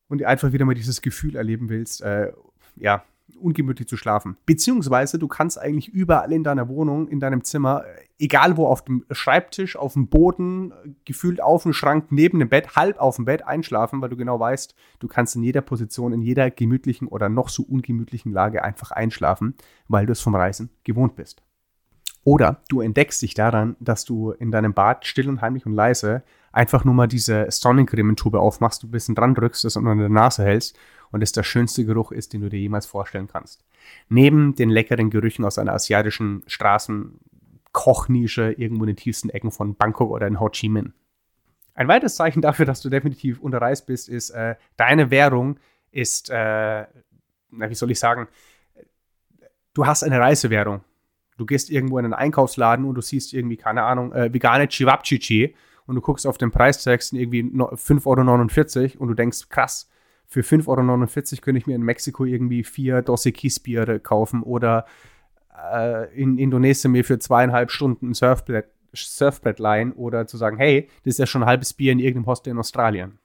und 0.09 0.23
einfach 0.23 0.51
wieder 0.51 0.65
mal 0.65 0.75
dieses 0.75 1.01
Gefühl 1.01 1.35
erleben 1.35 1.69
willst, 1.69 2.01
äh, 2.01 2.33
ja, 2.79 3.03
ungemütlich 3.39 3.87
zu 3.87 3.97
schlafen. 3.97 4.37
Beziehungsweise 4.45 5.19
du 5.19 5.27
kannst 5.27 5.59
eigentlich 5.59 5.89
überall 5.89 6.31
in 6.31 6.43
deiner 6.43 6.67
Wohnung, 6.69 7.07
in 7.07 7.19
deinem 7.19 7.43
Zimmer, 7.43 7.83
egal 8.19 8.57
wo, 8.57 8.65
auf 8.67 8.83
dem 8.83 9.05
Schreibtisch, 9.11 9.75
auf 9.75 9.93
dem 9.93 10.07
Boden, 10.07 10.73
gefühlt 11.05 11.41
auf 11.41 11.63
dem 11.63 11.73
Schrank, 11.73 12.11
neben 12.11 12.39
dem 12.39 12.49
Bett, 12.49 12.75
halb 12.75 12.99
auf 12.99 13.17
dem 13.17 13.25
Bett 13.25 13.45
einschlafen, 13.45 14.01
weil 14.01 14.09
du 14.09 14.17
genau 14.17 14.39
weißt, 14.39 14.75
du 14.99 15.07
kannst 15.07 15.35
in 15.35 15.43
jeder 15.43 15.61
Position, 15.61 16.13
in 16.13 16.21
jeder 16.21 16.49
gemütlichen 16.49 17.07
oder 17.07 17.29
noch 17.29 17.49
so 17.49 17.63
ungemütlichen 17.63 18.31
Lage 18.31 18.63
einfach 18.63 18.91
einschlafen, 18.91 19.55
weil 19.87 20.05
du 20.05 20.13
es 20.13 20.21
vom 20.21 20.35
Reisen 20.35 20.69
gewohnt 20.83 21.15
bist. 21.15 21.43
Oder 22.23 22.61
du 22.67 22.81
entdeckst 22.81 23.21
dich 23.21 23.35
daran, 23.35 23.77
dass 23.79 24.03
du 24.03 24.31
in 24.31 24.51
deinem 24.51 24.73
Bad 24.73 25.05
still 25.05 25.29
und 25.29 25.39
heimlich 25.39 25.65
und 25.65 25.71
leise 25.71 26.23
einfach 26.51 26.83
nur 26.83 26.93
mal 26.93 27.07
diese 27.07 27.45
Sonnencrementube 27.49 28.39
aufmachst, 28.39 28.83
du 28.83 28.87
ein 28.87 28.91
bisschen 28.91 29.15
dran 29.15 29.33
drückst, 29.33 29.63
das 29.63 29.77
unter 29.77 29.95
der 29.95 30.09
Nase 30.09 30.43
hältst 30.43 30.77
und 31.11 31.21
es 31.21 31.31
der 31.31 31.43
schönste 31.43 31.85
Geruch 31.85 32.11
ist, 32.11 32.33
den 32.33 32.41
du 32.41 32.49
dir 32.49 32.59
jemals 32.59 32.85
vorstellen 32.85 33.27
kannst. 33.27 33.63
Neben 34.09 34.55
den 34.55 34.69
leckeren 34.69 35.09
Gerüchen 35.09 35.45
aus 35.45 35.57
einer 35.57 35.73
asiatischen 35.73 36.43
Straßenkochnische 36.47 38.51
irgendwo 38.53 38.83
in 38.83 38.87
den 38.87 38.97
tiefsten 38.97 39.29
Ecken 39.29 39.51
von 39.51 39.75
Bangkok 39.75 40.11
oder 40.11 40.27
in 40.27 40.39
Ho 40.39 40.49
Chi 40.49 40.69
Minh. 40.69 40.93
Ein 41.73 41.87
weiteres 41.87 42.15
Zeichen 42.15 42.41
dafür, 42.41 42.65
dass 42.65 42.81
du 42.81 42.89
definitiv 42.89 43.39
unterreist 43.39 43.85
bist, 43.85 44.09
ist, 44.09 44.31
äh, 44.31 44.55
deine 44.77 45.11
Währung 45.11 45.59
ist, 45.91 46.29
äh, 46.29 46.85
na, 47.51 47.69
wie 47.69 47.75
soll 47.75 47.91
ich 47.91 47.99
sagen, 47.99 48.27
du 49.73 49.85
hast 49.85 50.03
eine 50.03 50.19
Reisewährung. 50.19 50.81
Du 51.37 51.45
gehst 51.45 51.69
irgendwo 51.69 51.99
in 51.99 52.05
einen 52.05 52.15
Einkaufsladen 52.15 52.83
und 52.83 52.95
du 52.95 53.01
siehst 53.01 53.31
irgendwie, 53.31 53.57
keine 53.57 53.83
Ahnung, 53.83 54.11
äh, 54.11 54.33
vegane 54.33 54.67
Chivapchichi 54.67 55.55
und 55.85 55.95
du 55.95 56.01
guckst 56.01 56.25
auf 56.25 56.39
den 56.39 56.51
Preistext 56.51 57.13
irgendwie 57.13 57.43
5,49 57.43 58.95
Euro 58.95 59.03
und 59.03 59.09
du 59.09 59.13
denkst, 59.13 59.47
krass, 59.49 59.87
für 60.27 60.41
5,49 60.41 60.67
Euro 60.67 61.41
könnte 61.41 61.57
ich 61.57 61.67
mir 61.67 61.75
in 61.75 61.83
Mexiko 61.83 62.25
irgendwie 62.25 62.63
vier 62.63 63.01
Dosse 63.01 63.31
Kiesbiere 63.31 63.99
kaufen 63.99 64.43
oder 64.43 64.85
äh, 65.73 66.13
in 66.13 66.37
Indonesien 66.37 66.91
mir 66.91 67.05
für 67.05 67.17
zweieinhalb 67.17 67.71
Stunden 67.71 68.09
ein 68.09 68.13
Surfbrett, 68.13 68.67
Surfbrett 68.93 69.59
leihen 69.59 69.93
oder 69.93 70.27
zu 70.27 70.37
sagen, 70.37 70.57
hey, 70.57 70.89
das 71.03 71.13
ist 71.13 71.19
ja 71.19 71.25
schon 71.25 71.43
ein 71.43 71.49
halbes 71.49 71.73
Bier 71.73 71.93
in 71.93 71.99
irgendeinem 71.99 72.27
Hostel 72.27 72.51
in 72.51 72.59
Australien. 72.59 73.19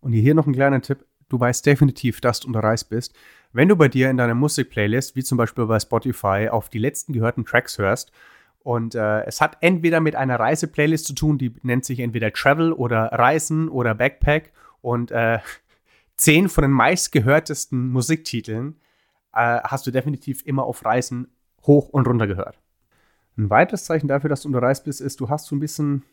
Und 0.00 0.12
hier 0.12 0.34
noch 0.34 0.46
ein 0.46 0.52
kleiner 0.52 0.80
Tipp. 0.80 1.04
Du 1.28 1.40
weißt 1.40 1.66
definitiv, 1.66 2.20
dass 2.20 2.38
du 2.38 2.46
unterreist 2.46 2.88
bist. 2.88 3.12
Wenn 3.52 3.68
du 3.68 3.74
bei 3.74 3.88
dir 3.88 4.08
in 4.08 4.16
deiner 4.16 4.34
Musikplaylist, 4.34 5.16
wie 5.16 5.24
zum 5.24 5.38
Beispiel 5.38 5.66
bei 5.66 5.80
Spotify, 5.80 6.48
auf 6.50 6.68
die 6.68 6.78
letzten 6.78 7.12
gehörten 7.14 7.44
Tracks 7.44 7.78
hörst 7.78 8.12
und 8.60 8.94
äh, 8.94 9.24
es 9.24 9.40
hat 9.40 9.56
entweder 9.60 9.98
mit 9.98 10.14
einer 10.14 10.38
Reiseplaylist 10.38 11.06
zu 11.06 11.14
tun, 11.14 11.38
die 11.38 11.52
nennt 11.62 11.84
sich 11.84 11.98
entweder 11.98 12.32
Travel 12.32 12.72
oder 12.72 13.06
Reisen 13.06 13.68
oder 13.68 13.94
Backpack 13.96 14.52
und 14.82 15.10
äh, 15.10 15.38
zehn 16.16 16.48
von 16.48 16.62
den 16.62 16.70
meistgehörtesten 16.70 17.88
Musiktiteln 17.88 18.76
äh, 19.32 19.60
hast 19.62 19.86
du 19.86 19.90
definitiv 19.90 20.44
immer 20.44 20.64
auf 20.64 20.84
Reisen 20.84 21.28
hoch 21.66 21.88
und 21.88 22.06
runter 22.06 22.26
gehört. 22.26 22.58
Ein 23.36 23.50
weiteres 23.50 23.84
Zeichen 23.84 24.08
dafür, 24.08 24.30
dass 24.30 24.42
du 24.42 24.48
unterreist 24.48 24.84
bist, 24.84 25.00
ist, 25.00 25.20
du 25.20 25.28
hast 25.28 25.46
so 25.46 25.54
ein 25.54 25.60
bisschen, 25.60 26.04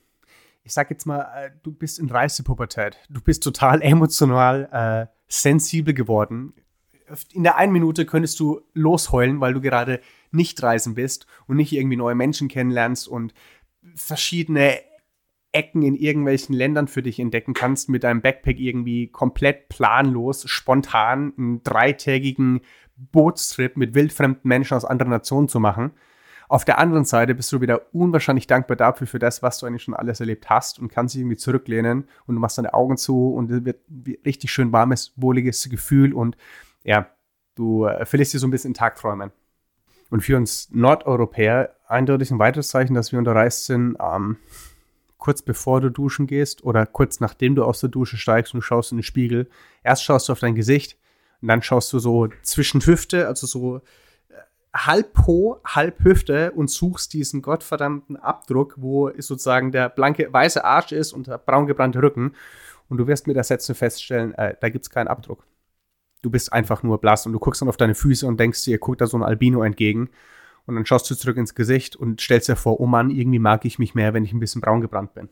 ich 0.63 0.73
sag 0.73 0.89
jetzt 0.89 1.05
mal, 1.05 1.21
äh, 1.35 1.51
du 1.63 1.71
bist 1.71 1.99
in 1.99 2.09
Reisepubertät. 2.09 2.97
Du 3.09 3.21
bist 3.21 3.43
total 3.43 3.81
emotional 3.81 4.69
äh, 4.71 5.13
sensibel 5.27 5.93
geworden. 5.93 6.53
In 7.31 7.43
der 7.43 7.57
einen 7.57 7.73
Minute 7.73 8.05
könntest 8.05 8.39
du 8.39 8.61
losheulen, 8.73 9.39
weil 9.39 9.53
du 9.53 9.61
gerade 9.61 10.01
nicht 10.31 10.61
reisen 10.63 10.95
bist 10.95 11.27
und 11.47 11.57
nicht 11.57 11.71
irgendwie 11.71 11.97
neue 11.97 12.15
Menschen 12.15 12.47
kennenlernst 12.47 13.07
und 13.07 13.33
verschiedene 13.95 14.79
Ecken 15.53 15.83
in 15.83 15.95
irgendwelchen 15.95 16.53
Ländern 16.53 16.87
für 16.87 17.03
dich 17.03 17.19
entdecken 17.19 17.53
kannst, 17.53 17.87
mit 17.87 18.03
deinem 18.03 18.21
Backpack 18.21 18.59
irgendwie 18.59 19.07
komplett 19.07 19.69
planlos, 19.69 20.49
spontan 20.49 21.33
einen 21.37 21.63
dreitägigen 21.63 22.61
Bootstrip 22.95 23.77
mit 23.77 23.93
wildfremden 23.93 24.47
Menschen 24.47 24.75
aus 24.75 24.85
anderen 24.85 25.11
Nationen 25.11 25.47
zu 25.47 25.59
machen. 25.59 25.91
Auf 26.49 26.65
der 26.65 26.77
anderen 26.77 27.05
Seite 27.05 27.33
bist 27.33 27.51
du 27.51 27.61
wieder 27.61 27.93
unwahrscheinlich 27.93 28.47
dankbar 28.47 28.75
dafür, 28.75 29.07
für 29.07 29.19
das, 29.19 29.41
was 29.41 29.59
du 29.59 29.65
eigentlich 29.65 29.83
schon 29.83 29.93
alles 29.93 30.19
erlebt 30.19 30.49
hast 30.49 30.77
und 30.77 30.89
kannst 30.89 31.15
dich 31.15 31.21
irgendwie 31.21 31.37
zurücklehnen 31.37 32.07
und 32.27 32.35
du 32.35 32.41
machst 32.41 32.57
deine 32.57 32.73
Augen 32.73 32.97
zu 32.97 33.33
und 33.33 33.49
es 33.49 33.65
wird 33.65 33.79
richtig 34.25 34.51
schön 34.51 34.71
warmes, 34.71 35.13
wohliges 35.15 35.67
Gefühl 35.69 36.13
und 36.13 36.37
ja, 36.83 37.07
du 37.55 37.85
äh, 37.85 38.05
verlierst 38.05 38.33
dir 38.33 38.39
so 38.39 38.47
ein 38.47 38.51
bisschen 38.51 38.73
Tagträumen. 38.73 39.31
Und 40.09 40.21
für 40.21 40.37
uns 40.37 40.69
Nordeuropäer 40.71 41.75
eindeutig 41.87 42.29
ein 42.29 42.39
weiteres 42.39 42.67
Zeichen, 42.67 42.93
dass 42.93 43.11
wir 43.11 43.19
unterreist 43.19 43.65
sind, 43.65 43.97
ähm, 43.99 44.37
kurz 45.23 45.41
bevor 45.41 45.79
du 45.79 45.89
duschen 45.89 46.27
gehst 46.27 46.65
oder 46.65 46.85
kurz 46.85 47.21
nachdem 47.21 47.55
du 47.55 47.63
aus 47.63 47.79
der 47.79 47.87
Dusche 47.87 48.17
steigst 48.17 48.53
und 48.53 48.57
du 48.57 48.61
schaust 48.61 48.91
in 48.91 48.97
den 48.97 49.03
Spiegel. 49.03 49.47
Erst 49.81 50.03
schaust 50.03 50.27
du 50.27 50.33
auf 50.33 50.41
dein 50.41 50.53
Gesicht 50.53 50.97
und 51.41 51.47
dann 51.47 51.61
schaust 51.61 51.93
du 51.93 51.99
so 51.99 52.27
zwischen 52.41 52.85
Hüfte, 52.85 53.25
also 53.25 53.47
so 53.47 53.77
äh, 53.77 54.33
halb 54.75 55.13
Po, 55.13 55.61
halb 55.63 56.03
Hüfte 56.03 56.51
und 56.51 56.69
suchst 56.69 57.13
diesen 57.13 57.41
gottverdammten 57.41 58.17
Abdruck, 58.17 58.75
wo 58.75 59.11
sozusagen 59.17 59.71
der 59.71 59.87
blanke 59.87 60.27
weiße 60.29 60.65
Arsch 60.65 60.91
ist 60.91 61.13
und 61.13 61.27
der 61.27 61.37
braun 61.37 61.67
gebrannte 61.67 62.03
Rücken. 62.03 62.35
Und 62.89 62.97
du 62.97 63.07
wirst 63.07 63.25
mit 63.25 63.37
der 63.37 63.45
Sätze 63.45 63.75
feststellen, 63.75 64.33
äh, 64.33 64.57
da 64.59 64.67
gibt 64.67 64.83
es 64.83 64.89
keinen 64.89 65.07
Abdruck. 65.07 65.47
Du 66.21 66.31
bist 66.31 66.51
einfach 66.51 66.83
nur 66.83 66.99
blass 66.99 67.25
und 67.25 67.31
du 67.31 67.39
guckst 67.39 67.61
dann 67.61 67.69
auf 67.69 67.77
deine 67.77 67.95
Füße 67.95 68.27
und 68.27 68.41
denkst 68.41 68.65
dir, 68.65 68.77
guckt 68.77 68.99
da 68.99 69.07
so 69.07 69.15
ein 69.15 69.23
Albino 69.23 69.63
entgegen. 69.63 70.09
Und 70.65 70.75
dann 70.75 70.85
schaust 70.85 71.09
du 71.09 71.15
zurück 71.15 71.37
ins 71.37 71.55
Gesicht 71.55 71.95
und 71.95 72.21
stellst 72.21 72.47
dir 72.47 72.55
vor, 72.55 72.79
oh 72.79 72.85
Mann, 72.85 73.09
irgendwie 73.09 73.39
mag 73.39 73.65
ich 73.65 73.79
mich 73.79 73.95
mehr, 73.95 74.13
wenn 74.13 74.23
ich 74.23 74.33
ein 74.33 74.39
bisschen 74.39 74.61
braun 74.61 74.81
gebrannt 74.81 75.13
bin. 75.13 75.29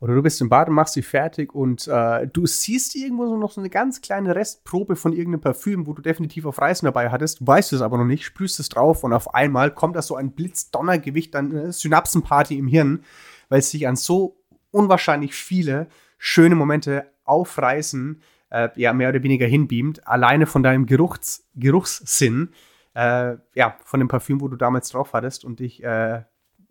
Oder 0.00 0.14
du 0.14 0.22
bist 0.22 0.40
im 0.40 0.48
Bad 0.48 0.68
und 0.68 0.74
machst 0.74 0.94
sie 0.94 1.02
fertig 1.02 1.54
und 1.54 1.86
äh, 1.86 2.26
du 2.26 2.46
siehst 2.46 2.96
irgendwo 2.96 3.26
so 3.26 3.36
noch 3.36 3.50
so 3.50 3.60
eine 3.60 3.68
ganz 3.68 4.00
kleine 4.00 4.34
Restprobe 4.34 4.96
von 4.96 5.12
irgendeinem 5.12 5.42
Parfüm, 5.42 5.86
wo 5.86 5.92
du 5.92 6.00
definitiv 6.00 6.46
auf 6.46 6.58
Reisen 6.58 6.86
dabei 6.86 7.10
hattest, 7.10 7.46
weißt 7.46 7.74
es 7.74 7.82
aber 7.82 7.98
noch 7.98 8.06
nicht, 8.06 8.24
sprühst 8.24 8.58
es 8.60 8.70
drauf 8.70 9.04
und 9.04 9.12
auf 9.12 9.34
einmal 9.34 9.74
kommt 9.74 9.96
da 9.96 10.02
so 10.02 10.16
ein 10.16 10.32
Blitzdonnergewicht 10.32 11.36
an 11.36 11.50
eine 11.50 11.72
Synapsenparty 11.72 12.56
im 12.56 12.66
Hirn, 12.66 13.04
weil 13.50 13.58
es 13.58 13.70
sich 13.70 13.86
an 13.86 13.96
so 13.96 14.38
unwahrscheinlich 14.70 15.34
viele 15.34 15.88
schöne 16.16 16.54
Momente 16.54 17.10
auf 17.24 17.58
Reisen 17.58 18.22
äh, 18.48 18.70
ja 18.76 18.94
mehr 18.94 19.10
oder 19.10 19.22
weniger 19.22 19.46
hinbeamt, 19.46 20.06
alleine 20.08 20.46
von 20.46 20.62
deinem 20.62 20.86
Geruchs 20.86 21.46
Geruchssinn 21.56 22.50
äh, 22.94 23.36
ja, 23.54 23.76
von 23.84 24.00
dem 24.00 24.08
Parfüm, 24.08 24.40
wo 24.40 24.48
du 24.48 24.56
damals 24.56 24.88
drauf 24.90 25.12
hattest 25.12 25.44
und 25.44 25.60
dich 25.60 25.82
äh, 25.82 26.22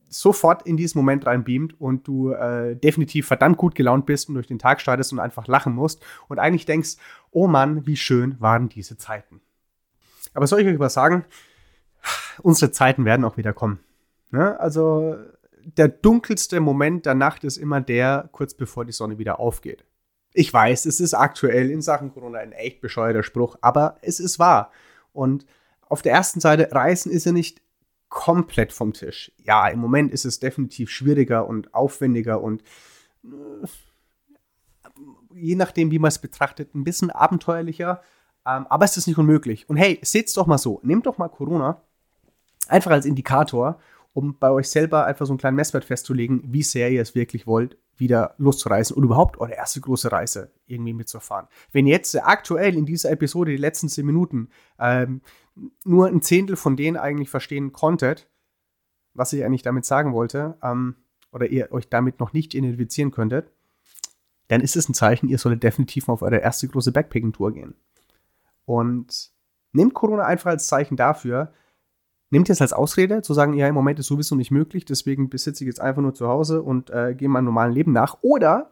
sofort 0.10 0.64
in 0.64 0.76
diesen 0.76 1.00
Moment 1.00 1.26
reinbeamt 1.26 1.80
und 1.80 2.08
du 2.08 2.32
äh, 2.32 2.76
definitiv 2.76 3.28
verdammt 3.28 3.58
gut 3.58 3.76
gelaunt 3.76 4.06
bist 4.06 4.28
und 4.28 4.36
durch 4.36 4.48
den 4.48 4.60
Tag 4.60 4.82
startest 4.82 5.14
und 5.14 5.20
einfach 5.20 5.48
lachen 5.48 5.74
musst 5.74 6.04
und 6.28 6.40
eigentlich 6.40 6.66
denkst, 6.66 6.98
oh 7.32 7.48
Mann, 7.48 7.86
wie 7.86 7.96
schön 7.96 8.36
waren 8.40 8.70
diese 8.70 8.98
Zeiten. 8.98 9.42
Aber 10.34 10.48
soll 10.48 10.62
ich 10.62 10.68
euch 10.68 10.80
was 10.80 10.94
sagen? 10.94 11.26
Unsere 12.42 12.72
Zeiten 12.72 13.06
werden 13.06 13.26
auch 13.26 13.38
wieder 13.38 13.54
kommen. 13.54 13.80
Ne? 14.32 14.60
Also 14.60 15.16
der 15.64 15.88
dunkelste 15.88 16.60
Moment 16.60 17.06
der 17.06 17.16
Nacht 17.16 17.44
ist 17.44 17.58
immer 17.58 17.82
der, 17.82 18.30
kurz 18.32 18.54
bevor 18.54 18.86
die 18.86 18.92
Sonne 18.92 19.18
wieder 19.18 19.40
aufgeht. 19.40 19.86
Ich 20.34 20.54
weiß, 20.54 20.86
es 20.86 21.00
ist 21.00 21.14
aktuell 21.14 21.72
in 21.72 21.82
Sachen 21.82 22.14
Corona 22.14 22.40
ein 22.40 22.52
echt 22.52 22.82
bescheuerter 22.82 23.24
Spruch, 23.24 23.58
aber 23.62 23.98
es 24.02 24.20
ist 24.20 24.40
wahr. 24.40 24.72
Und 25.12 25.46
auf 25.90 26.02
der 26.02 26.14
ersten 26.14 26.40
Seite, 26.40 26.70
Reisen 26.72 27.12
ist 27.12 27.26
ja 27.26 27.32
nicht 27.32 27.62
komplett 28.08 28.72
vom 28.72 28.94
Tisch. 28.94 29.32
Ja, 29.44 29.68
im 29.68 29.80
Moment 29.80 30.12
ist 30.12 30.26
es 30.26 30.40
definitiv 30.40 30.90
schwieriger 30.90 31.48
und 31.48 31.74
aufwendiger 31.74 32.42
und 32.42 32.64
äh, 33.24 33.68
je 35.36 35.56
nachdem, 35.56 35.92
wie 35.92 36.00
man 36.00 36.10
es 36.10 36.20
betrachtet, 36.20 36.74
ein 36.74 36.84
bisschen 36.84 37.12
abenteuerlicher. 37.12 38.02
Ähm, 38.46 38.66
aber 38.68 38.86
es 38.86 38.98
ist 38.98 39.08
nicht 39.08 39.18
unmöglich. 39.18 39.70
Und 39.70 39.78
hey, 39.78 40.00
seht's 40.02 40.34
doch 40.34 40.48
mal 40.48 40.58
so. 40.58 40.80
Nehmt 40.84 41.06
doch 41.06 41.18
mal 41.18 41.28
Corona 41.28 41.82
einfach 42.68 42.92
als 42.92 43.06
Indikator, 43.06 43.80
um 44.14 44.38
bei 44.38 44.50
euch 44.52 44.70
selber 44.70 45.06
einfach 45.06 45.26
so 45.26 45.34
einen 45.34 45.40
kleinen 45.40 45.56
Messwert 45.56 45.86
festzulegen, 45.86 46.42
wie 46.46 46.64
sehr 46.64 46.90
ihr 46.92 47.02
es 47.02 47.16
wirklich 47.16 47.48
wollt, 47.48 47.78
wieder 48.00 48.36
loszureisen 48.38 48.96
oder 48.96 49.06
überhaupt 49.06 49.40
eure 49.40 49.54
erste 49.54 49.82
große 49.82 50.12
Reise 50.12 50.52
irgendwie 50.66 50.94
mitzufahren. 50.94 51.48
Wenn 51.72 51.88
jetzt 51.88 52.16
aktuell 52.16 52.76
in 52.76 52.86
dieser 52.86 53.12
Episode, 53.12 53.52
die 53.52 53.58
letzten 53.58 53.90
zehn 53.90 54.06
Minuten, 54.06 54.50
ähm, 54.80 55.22
nur 55.84 56.08
ein 56.08 56.22
Zehntel 56.22 56.56
von 56.56 56.78
denen 56.78 56.98
eigentlich 56.98 57.30
verstehen 57.30 57.74
konntet, 57.74 58.28
was 59.14 59.34
ich 59.34 59.44
eigentlich 59.44 59.64
damit 59.64 59.86
sagen 59.86 60.14
wollte, 60.14 60.58
ähm, 60.64 60.96
oder 61.32 61.48
ihr 61.48 61.72
euch 61.72 61.90
damit 61.90 62.20
noch 62.20 62.34
nicht 62.34 62.54
identifizieren 62.54 63.12
könntet, 63.12 63.52
dann 64.48 64.62
ist 64.62 64.76
es 64.76 64.90
ein 64.90 64.94
Zeichen, 64.94 65.30
ihr 65.30 65.38
solltet 65.38 65.64
definitiv 65.64 66.08
mal 66.08 66.14
auf 66.14 66.22
eure 66.22 66.38
erste 66.38 66.68
große 66.68 66.92
Backpacking-Tour 66.92 67.54
gehen. 67.54 67.76
Und 68.66 69.32
nehmt 69.72 69.94
Corona 69.94 70.26
einfach 70.26 70.52
als 70.52 70.68
Zeichen 70.68 70.96
dafür, 70.96 71.54
nehmt 72.30 72.50
es 72.50 72.62
als 72.62 72.74
Ausrede, 72.74 73.22
zu 73.22 73.34
sagen, 73.34 73.54
ja, 73.54 73.68
im 73.68 73.76
Moment 73.76 74.00
ist 74.00 74.08
sowieso 74.08 74.36
nicht 74.36 74.52
möglich, 74.52 74.86
deswegen 74.86 75.30
besitze 75.30 75.64
ich 75.64 75.68
jetzt 75.68 75.82
einfach 75.82 76.02
nur 76.02 76.14
zu 76.14 76.28
Hause 76.28 76.62
und 76.62 76.90
äh, 76.90 77.16
gehe 77.16 77.30
meinem 77.30 77.46
normalen 77.46 77.74
Leben 77.74 77.92
nach. 77.92 78.18
Oder 78.22 78.70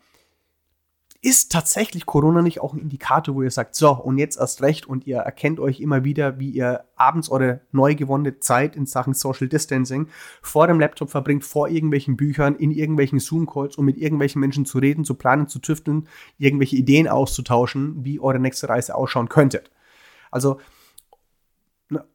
ist 1.21 1.51
tatsächlich 1.51 2.05
Corona 2.05 2.41
nicht 2.41 2.61
auch 2.61 2.73
ein 2.73 2.79
Indikator, 2.79 3.33
wo 3.33 3.41
ihr 3.41 3.49
sagt, 3.49 3.75
so, 3.75 3.91
und 3.91 4.17
jetzt 4.17 4.39
erst 4.39 4.61
recht 4.61 4.85
und 4.85 5.07
ihr 5.07 5.17
erkennt 5.17 5.59
euch 5.59 5.79
immer 5.79 6.03
wieder, 6.03 6.39
wie 6.39 6.51
ihr 6.51 6.85
abends 6.95 7.29
eure 7.29 7.61
neu 7.71 7.95
gewonnene 7.95 8.39
Zeit 8.39 8.75
in 8.75 8.85
Sachen 8.85 9.13
Social 9.13 9.47
Distancing 9.47 10.07
vor 10.41 10.67
dem 10.67 10.79
Laptop 10.79 11.09
verbringt, 11.09 11.43
vor 11.43 11.69
irgendwelchen 11.69 12.17
Büchern, 12.17 12.55
in 12.55 12.71
irgendwelchen 12.71 13.19
Zoom-Calls, 13.19 13.77
um 13.77 13.85
mit 13.85 13.97
irgendwelchen 13.97 14.39
Menschen 14.39 14.65
zu 14.65 14.77
reden, 14.77 15.05
zu 15.05 15.15
planen, 15.15 15.47
zu 15.47 15.59
tüfteln, 15.59 16.07
irgendwelche 16.37 16.75
Ideen 16.75 17.07
auszutauschen, 17.07 18.05
wie 18.05 18.19
eure 18.19 18.39
nächste 18.39 18.69
Reise 18.69 18.93
ausschauen 18.93 19.27
könnte. 19.27 19.63
Also, 20.29 20.59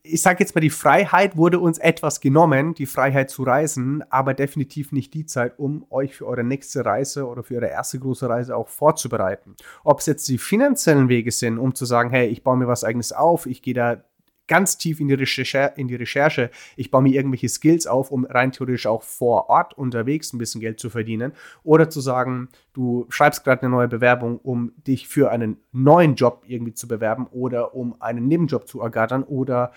ich 0.02 0.20
sage 0.20 0.40
jetzt 0.40 0.54
mal, 0.54 0.60
die 0.60 0.70
Freiheit 0.70 1.36
wurde 1.36 1.58
uns 1.58 1.78
etwas 1.78 2.20
genommen, 2.20 2.74
die 2.74 2.86
Freiheit 2.86 3.30
zu 3.30 3.42
reisen, 3.42 4.04
aber 4.10 4.34
definitiv 4.34 4.92
nicht 4.92 5.14
die 5.14 5.24
Zeit, 5.24 5.58
um 5.58 5.86
euch 5.88 6.14
für 6.14 6.26
eure 6.26 6.44
nächste 6.44 6.84
Reise 6.84 7.26
oder 7.26 7.42
für 7.42 7.54
eure 7.54 7.68
erste 7.68 7.98
große 7.98 8.28
Reise 8.28 8.56
auch 8.56 8.68
vorzubereiten. 8.68 9.56
Ob 9.82 10.00
es 10.00 10.06
jetzt 10.06 10.28
die 10.28 10.38
finanziellen 10.38 11.08
Wege 11.08 11.30
sind, 11.30 11.58
um 11.58 11.74
zu 11.74 11.86
sagen, 11.86 12.10
hey, 12.10 12.28
ich 12.28 12.42
baue 12.42 12.58
mir 12.58 12.68
was 12.68 12.84
eigenes 12.84 13.12
auf, 13.12 13.46
ich 13.46 13.62
gehe 13.62 13.74
da 13.74 14.04
ganz 14.52 14.76
tief 14.76 15.00
in 15.00 15.08
die, 15.08 15.14
Recherche, 15.14 15.72
in 15.76 15.88
die 15.88 15.94
Recherche. 15.94 16.50
Ich 16.76 16.90
baue 16.90 17.00
mir 17.00 17.14
irgendwelche 17.14 17.48
Skills 17.48 17.86
auf, 17.86 18.10
um 18.10 18.26
rein 18.26 18.52
theoretisch 18.52 18.86
auch 18.86 19.02
vor 19.02 19.48
Ort 19.48 19.78
unterwegs 19.78 20.34
ein 20.34 20.38
bisschen 20.38 20.60
Geld 20.60 20.78
zu 20.78 20.90
verdienen. 20.90 21.32
Oder 21.64 21.88
zu 21.88 22.02
sagen, 22.02 22.50
du 22.74 23.06
schreibst 23.08 23.44
gerade 23.44 23.62
eine 23.62 23.70
neue 23.70 23.88
Bewerbung, 23.88 24.38
um 24.42 24.72
dich 24.86 25.08
für 25.08 25.30
einen 25.30 25.56
neuen 25.72 26.16
Job 26.16 26.44
irgendwie 26.46 26.74
zu 26.74 26.86
bewerben 26.86 27.28
oder 27.28 27.74
um 27.74 27.96
einen 28.02 28.28
Nebenjob 28.28 28.68
zu 28.68 28.82
ergattern 28.82 29.22
oder 29.22 29.72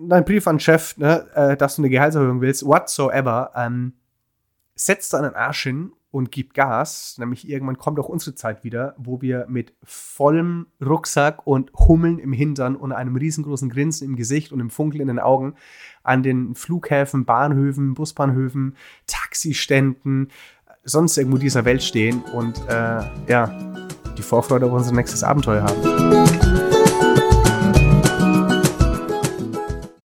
dein 0.00 0.24
Brief 0.24 0.46
an 0.46 0.56
den 0.56 0.60
Chef, 0.60 0.96
ne, 0.96 1.26
äh, 1.34 1.56
dass 1.56 1.74
du 1.74 1.82
eine 1.82 1.90
Gehaltserhöhung 1.90 2.40
willst, 2.40 2.64
whatsoever. 2.64 3.50
Ähm, 3.56 3.94
setzt 4.76 5.12
deinen 5.14 5.34
Arsch 5.34 5.64
hin 5.64 5.90
und 6.14 6.30
gibt 6.30 6.54
Gas. 6.54 7.16
Nämlich 7.18 7.48
irgendwann 7.48 7.76
kommt 7.76 7.98
auch 7.98 8.08
unsere 8.08 8.36
Zeit 8.36 8.62
wieder, 8.62 8.94
wo 8.98 9.20
wir 9.20 9.46
mit 9.48 9.72
vollem 9.82 10.68
Rucksack 10.80 11.44
und 11.44 11.72
Hummeln 11.74 12.20
im 12.20 12.32
Hintern 12.32 12.76
und 12.76 12.92
einem 12.92 13.16
riesengroßen 13.16 13.68
Grinsen 13.68 14.06
im 14.06 14.14
Gesicht 14.14 14.52
und 14.52 14.60
im 14.60 14.70
Funkeln 14.70 15.00
in 15.00 15.08
den 15.08 15.18
Augen 15.18 15.56
an 16.04 16.22
den 16.22 16.54
Flughäfen, 16.54 17.24
Bahnhöfen, 17.24 17.94
Busbahnhöfen, 17.94 18.76
Taxiständen, 19.08 20.28
sonst 20.84 21.18
irgendwo 21.18 21.38
dieser 21.38 21.64
Welt 21.64 21.82
stehen 21.82 22.22
und 22.32 22.62
äh, 22.68 23.02
ja, 23.26 23.82
die 24.16 24.22
Vorfreude 24.22 24.66
auf 24.66 24.72
unser 24.72 24.92
nächstes 24.92 25.24
Abenteuer 25.24 25.64
haben. 25.64 26.33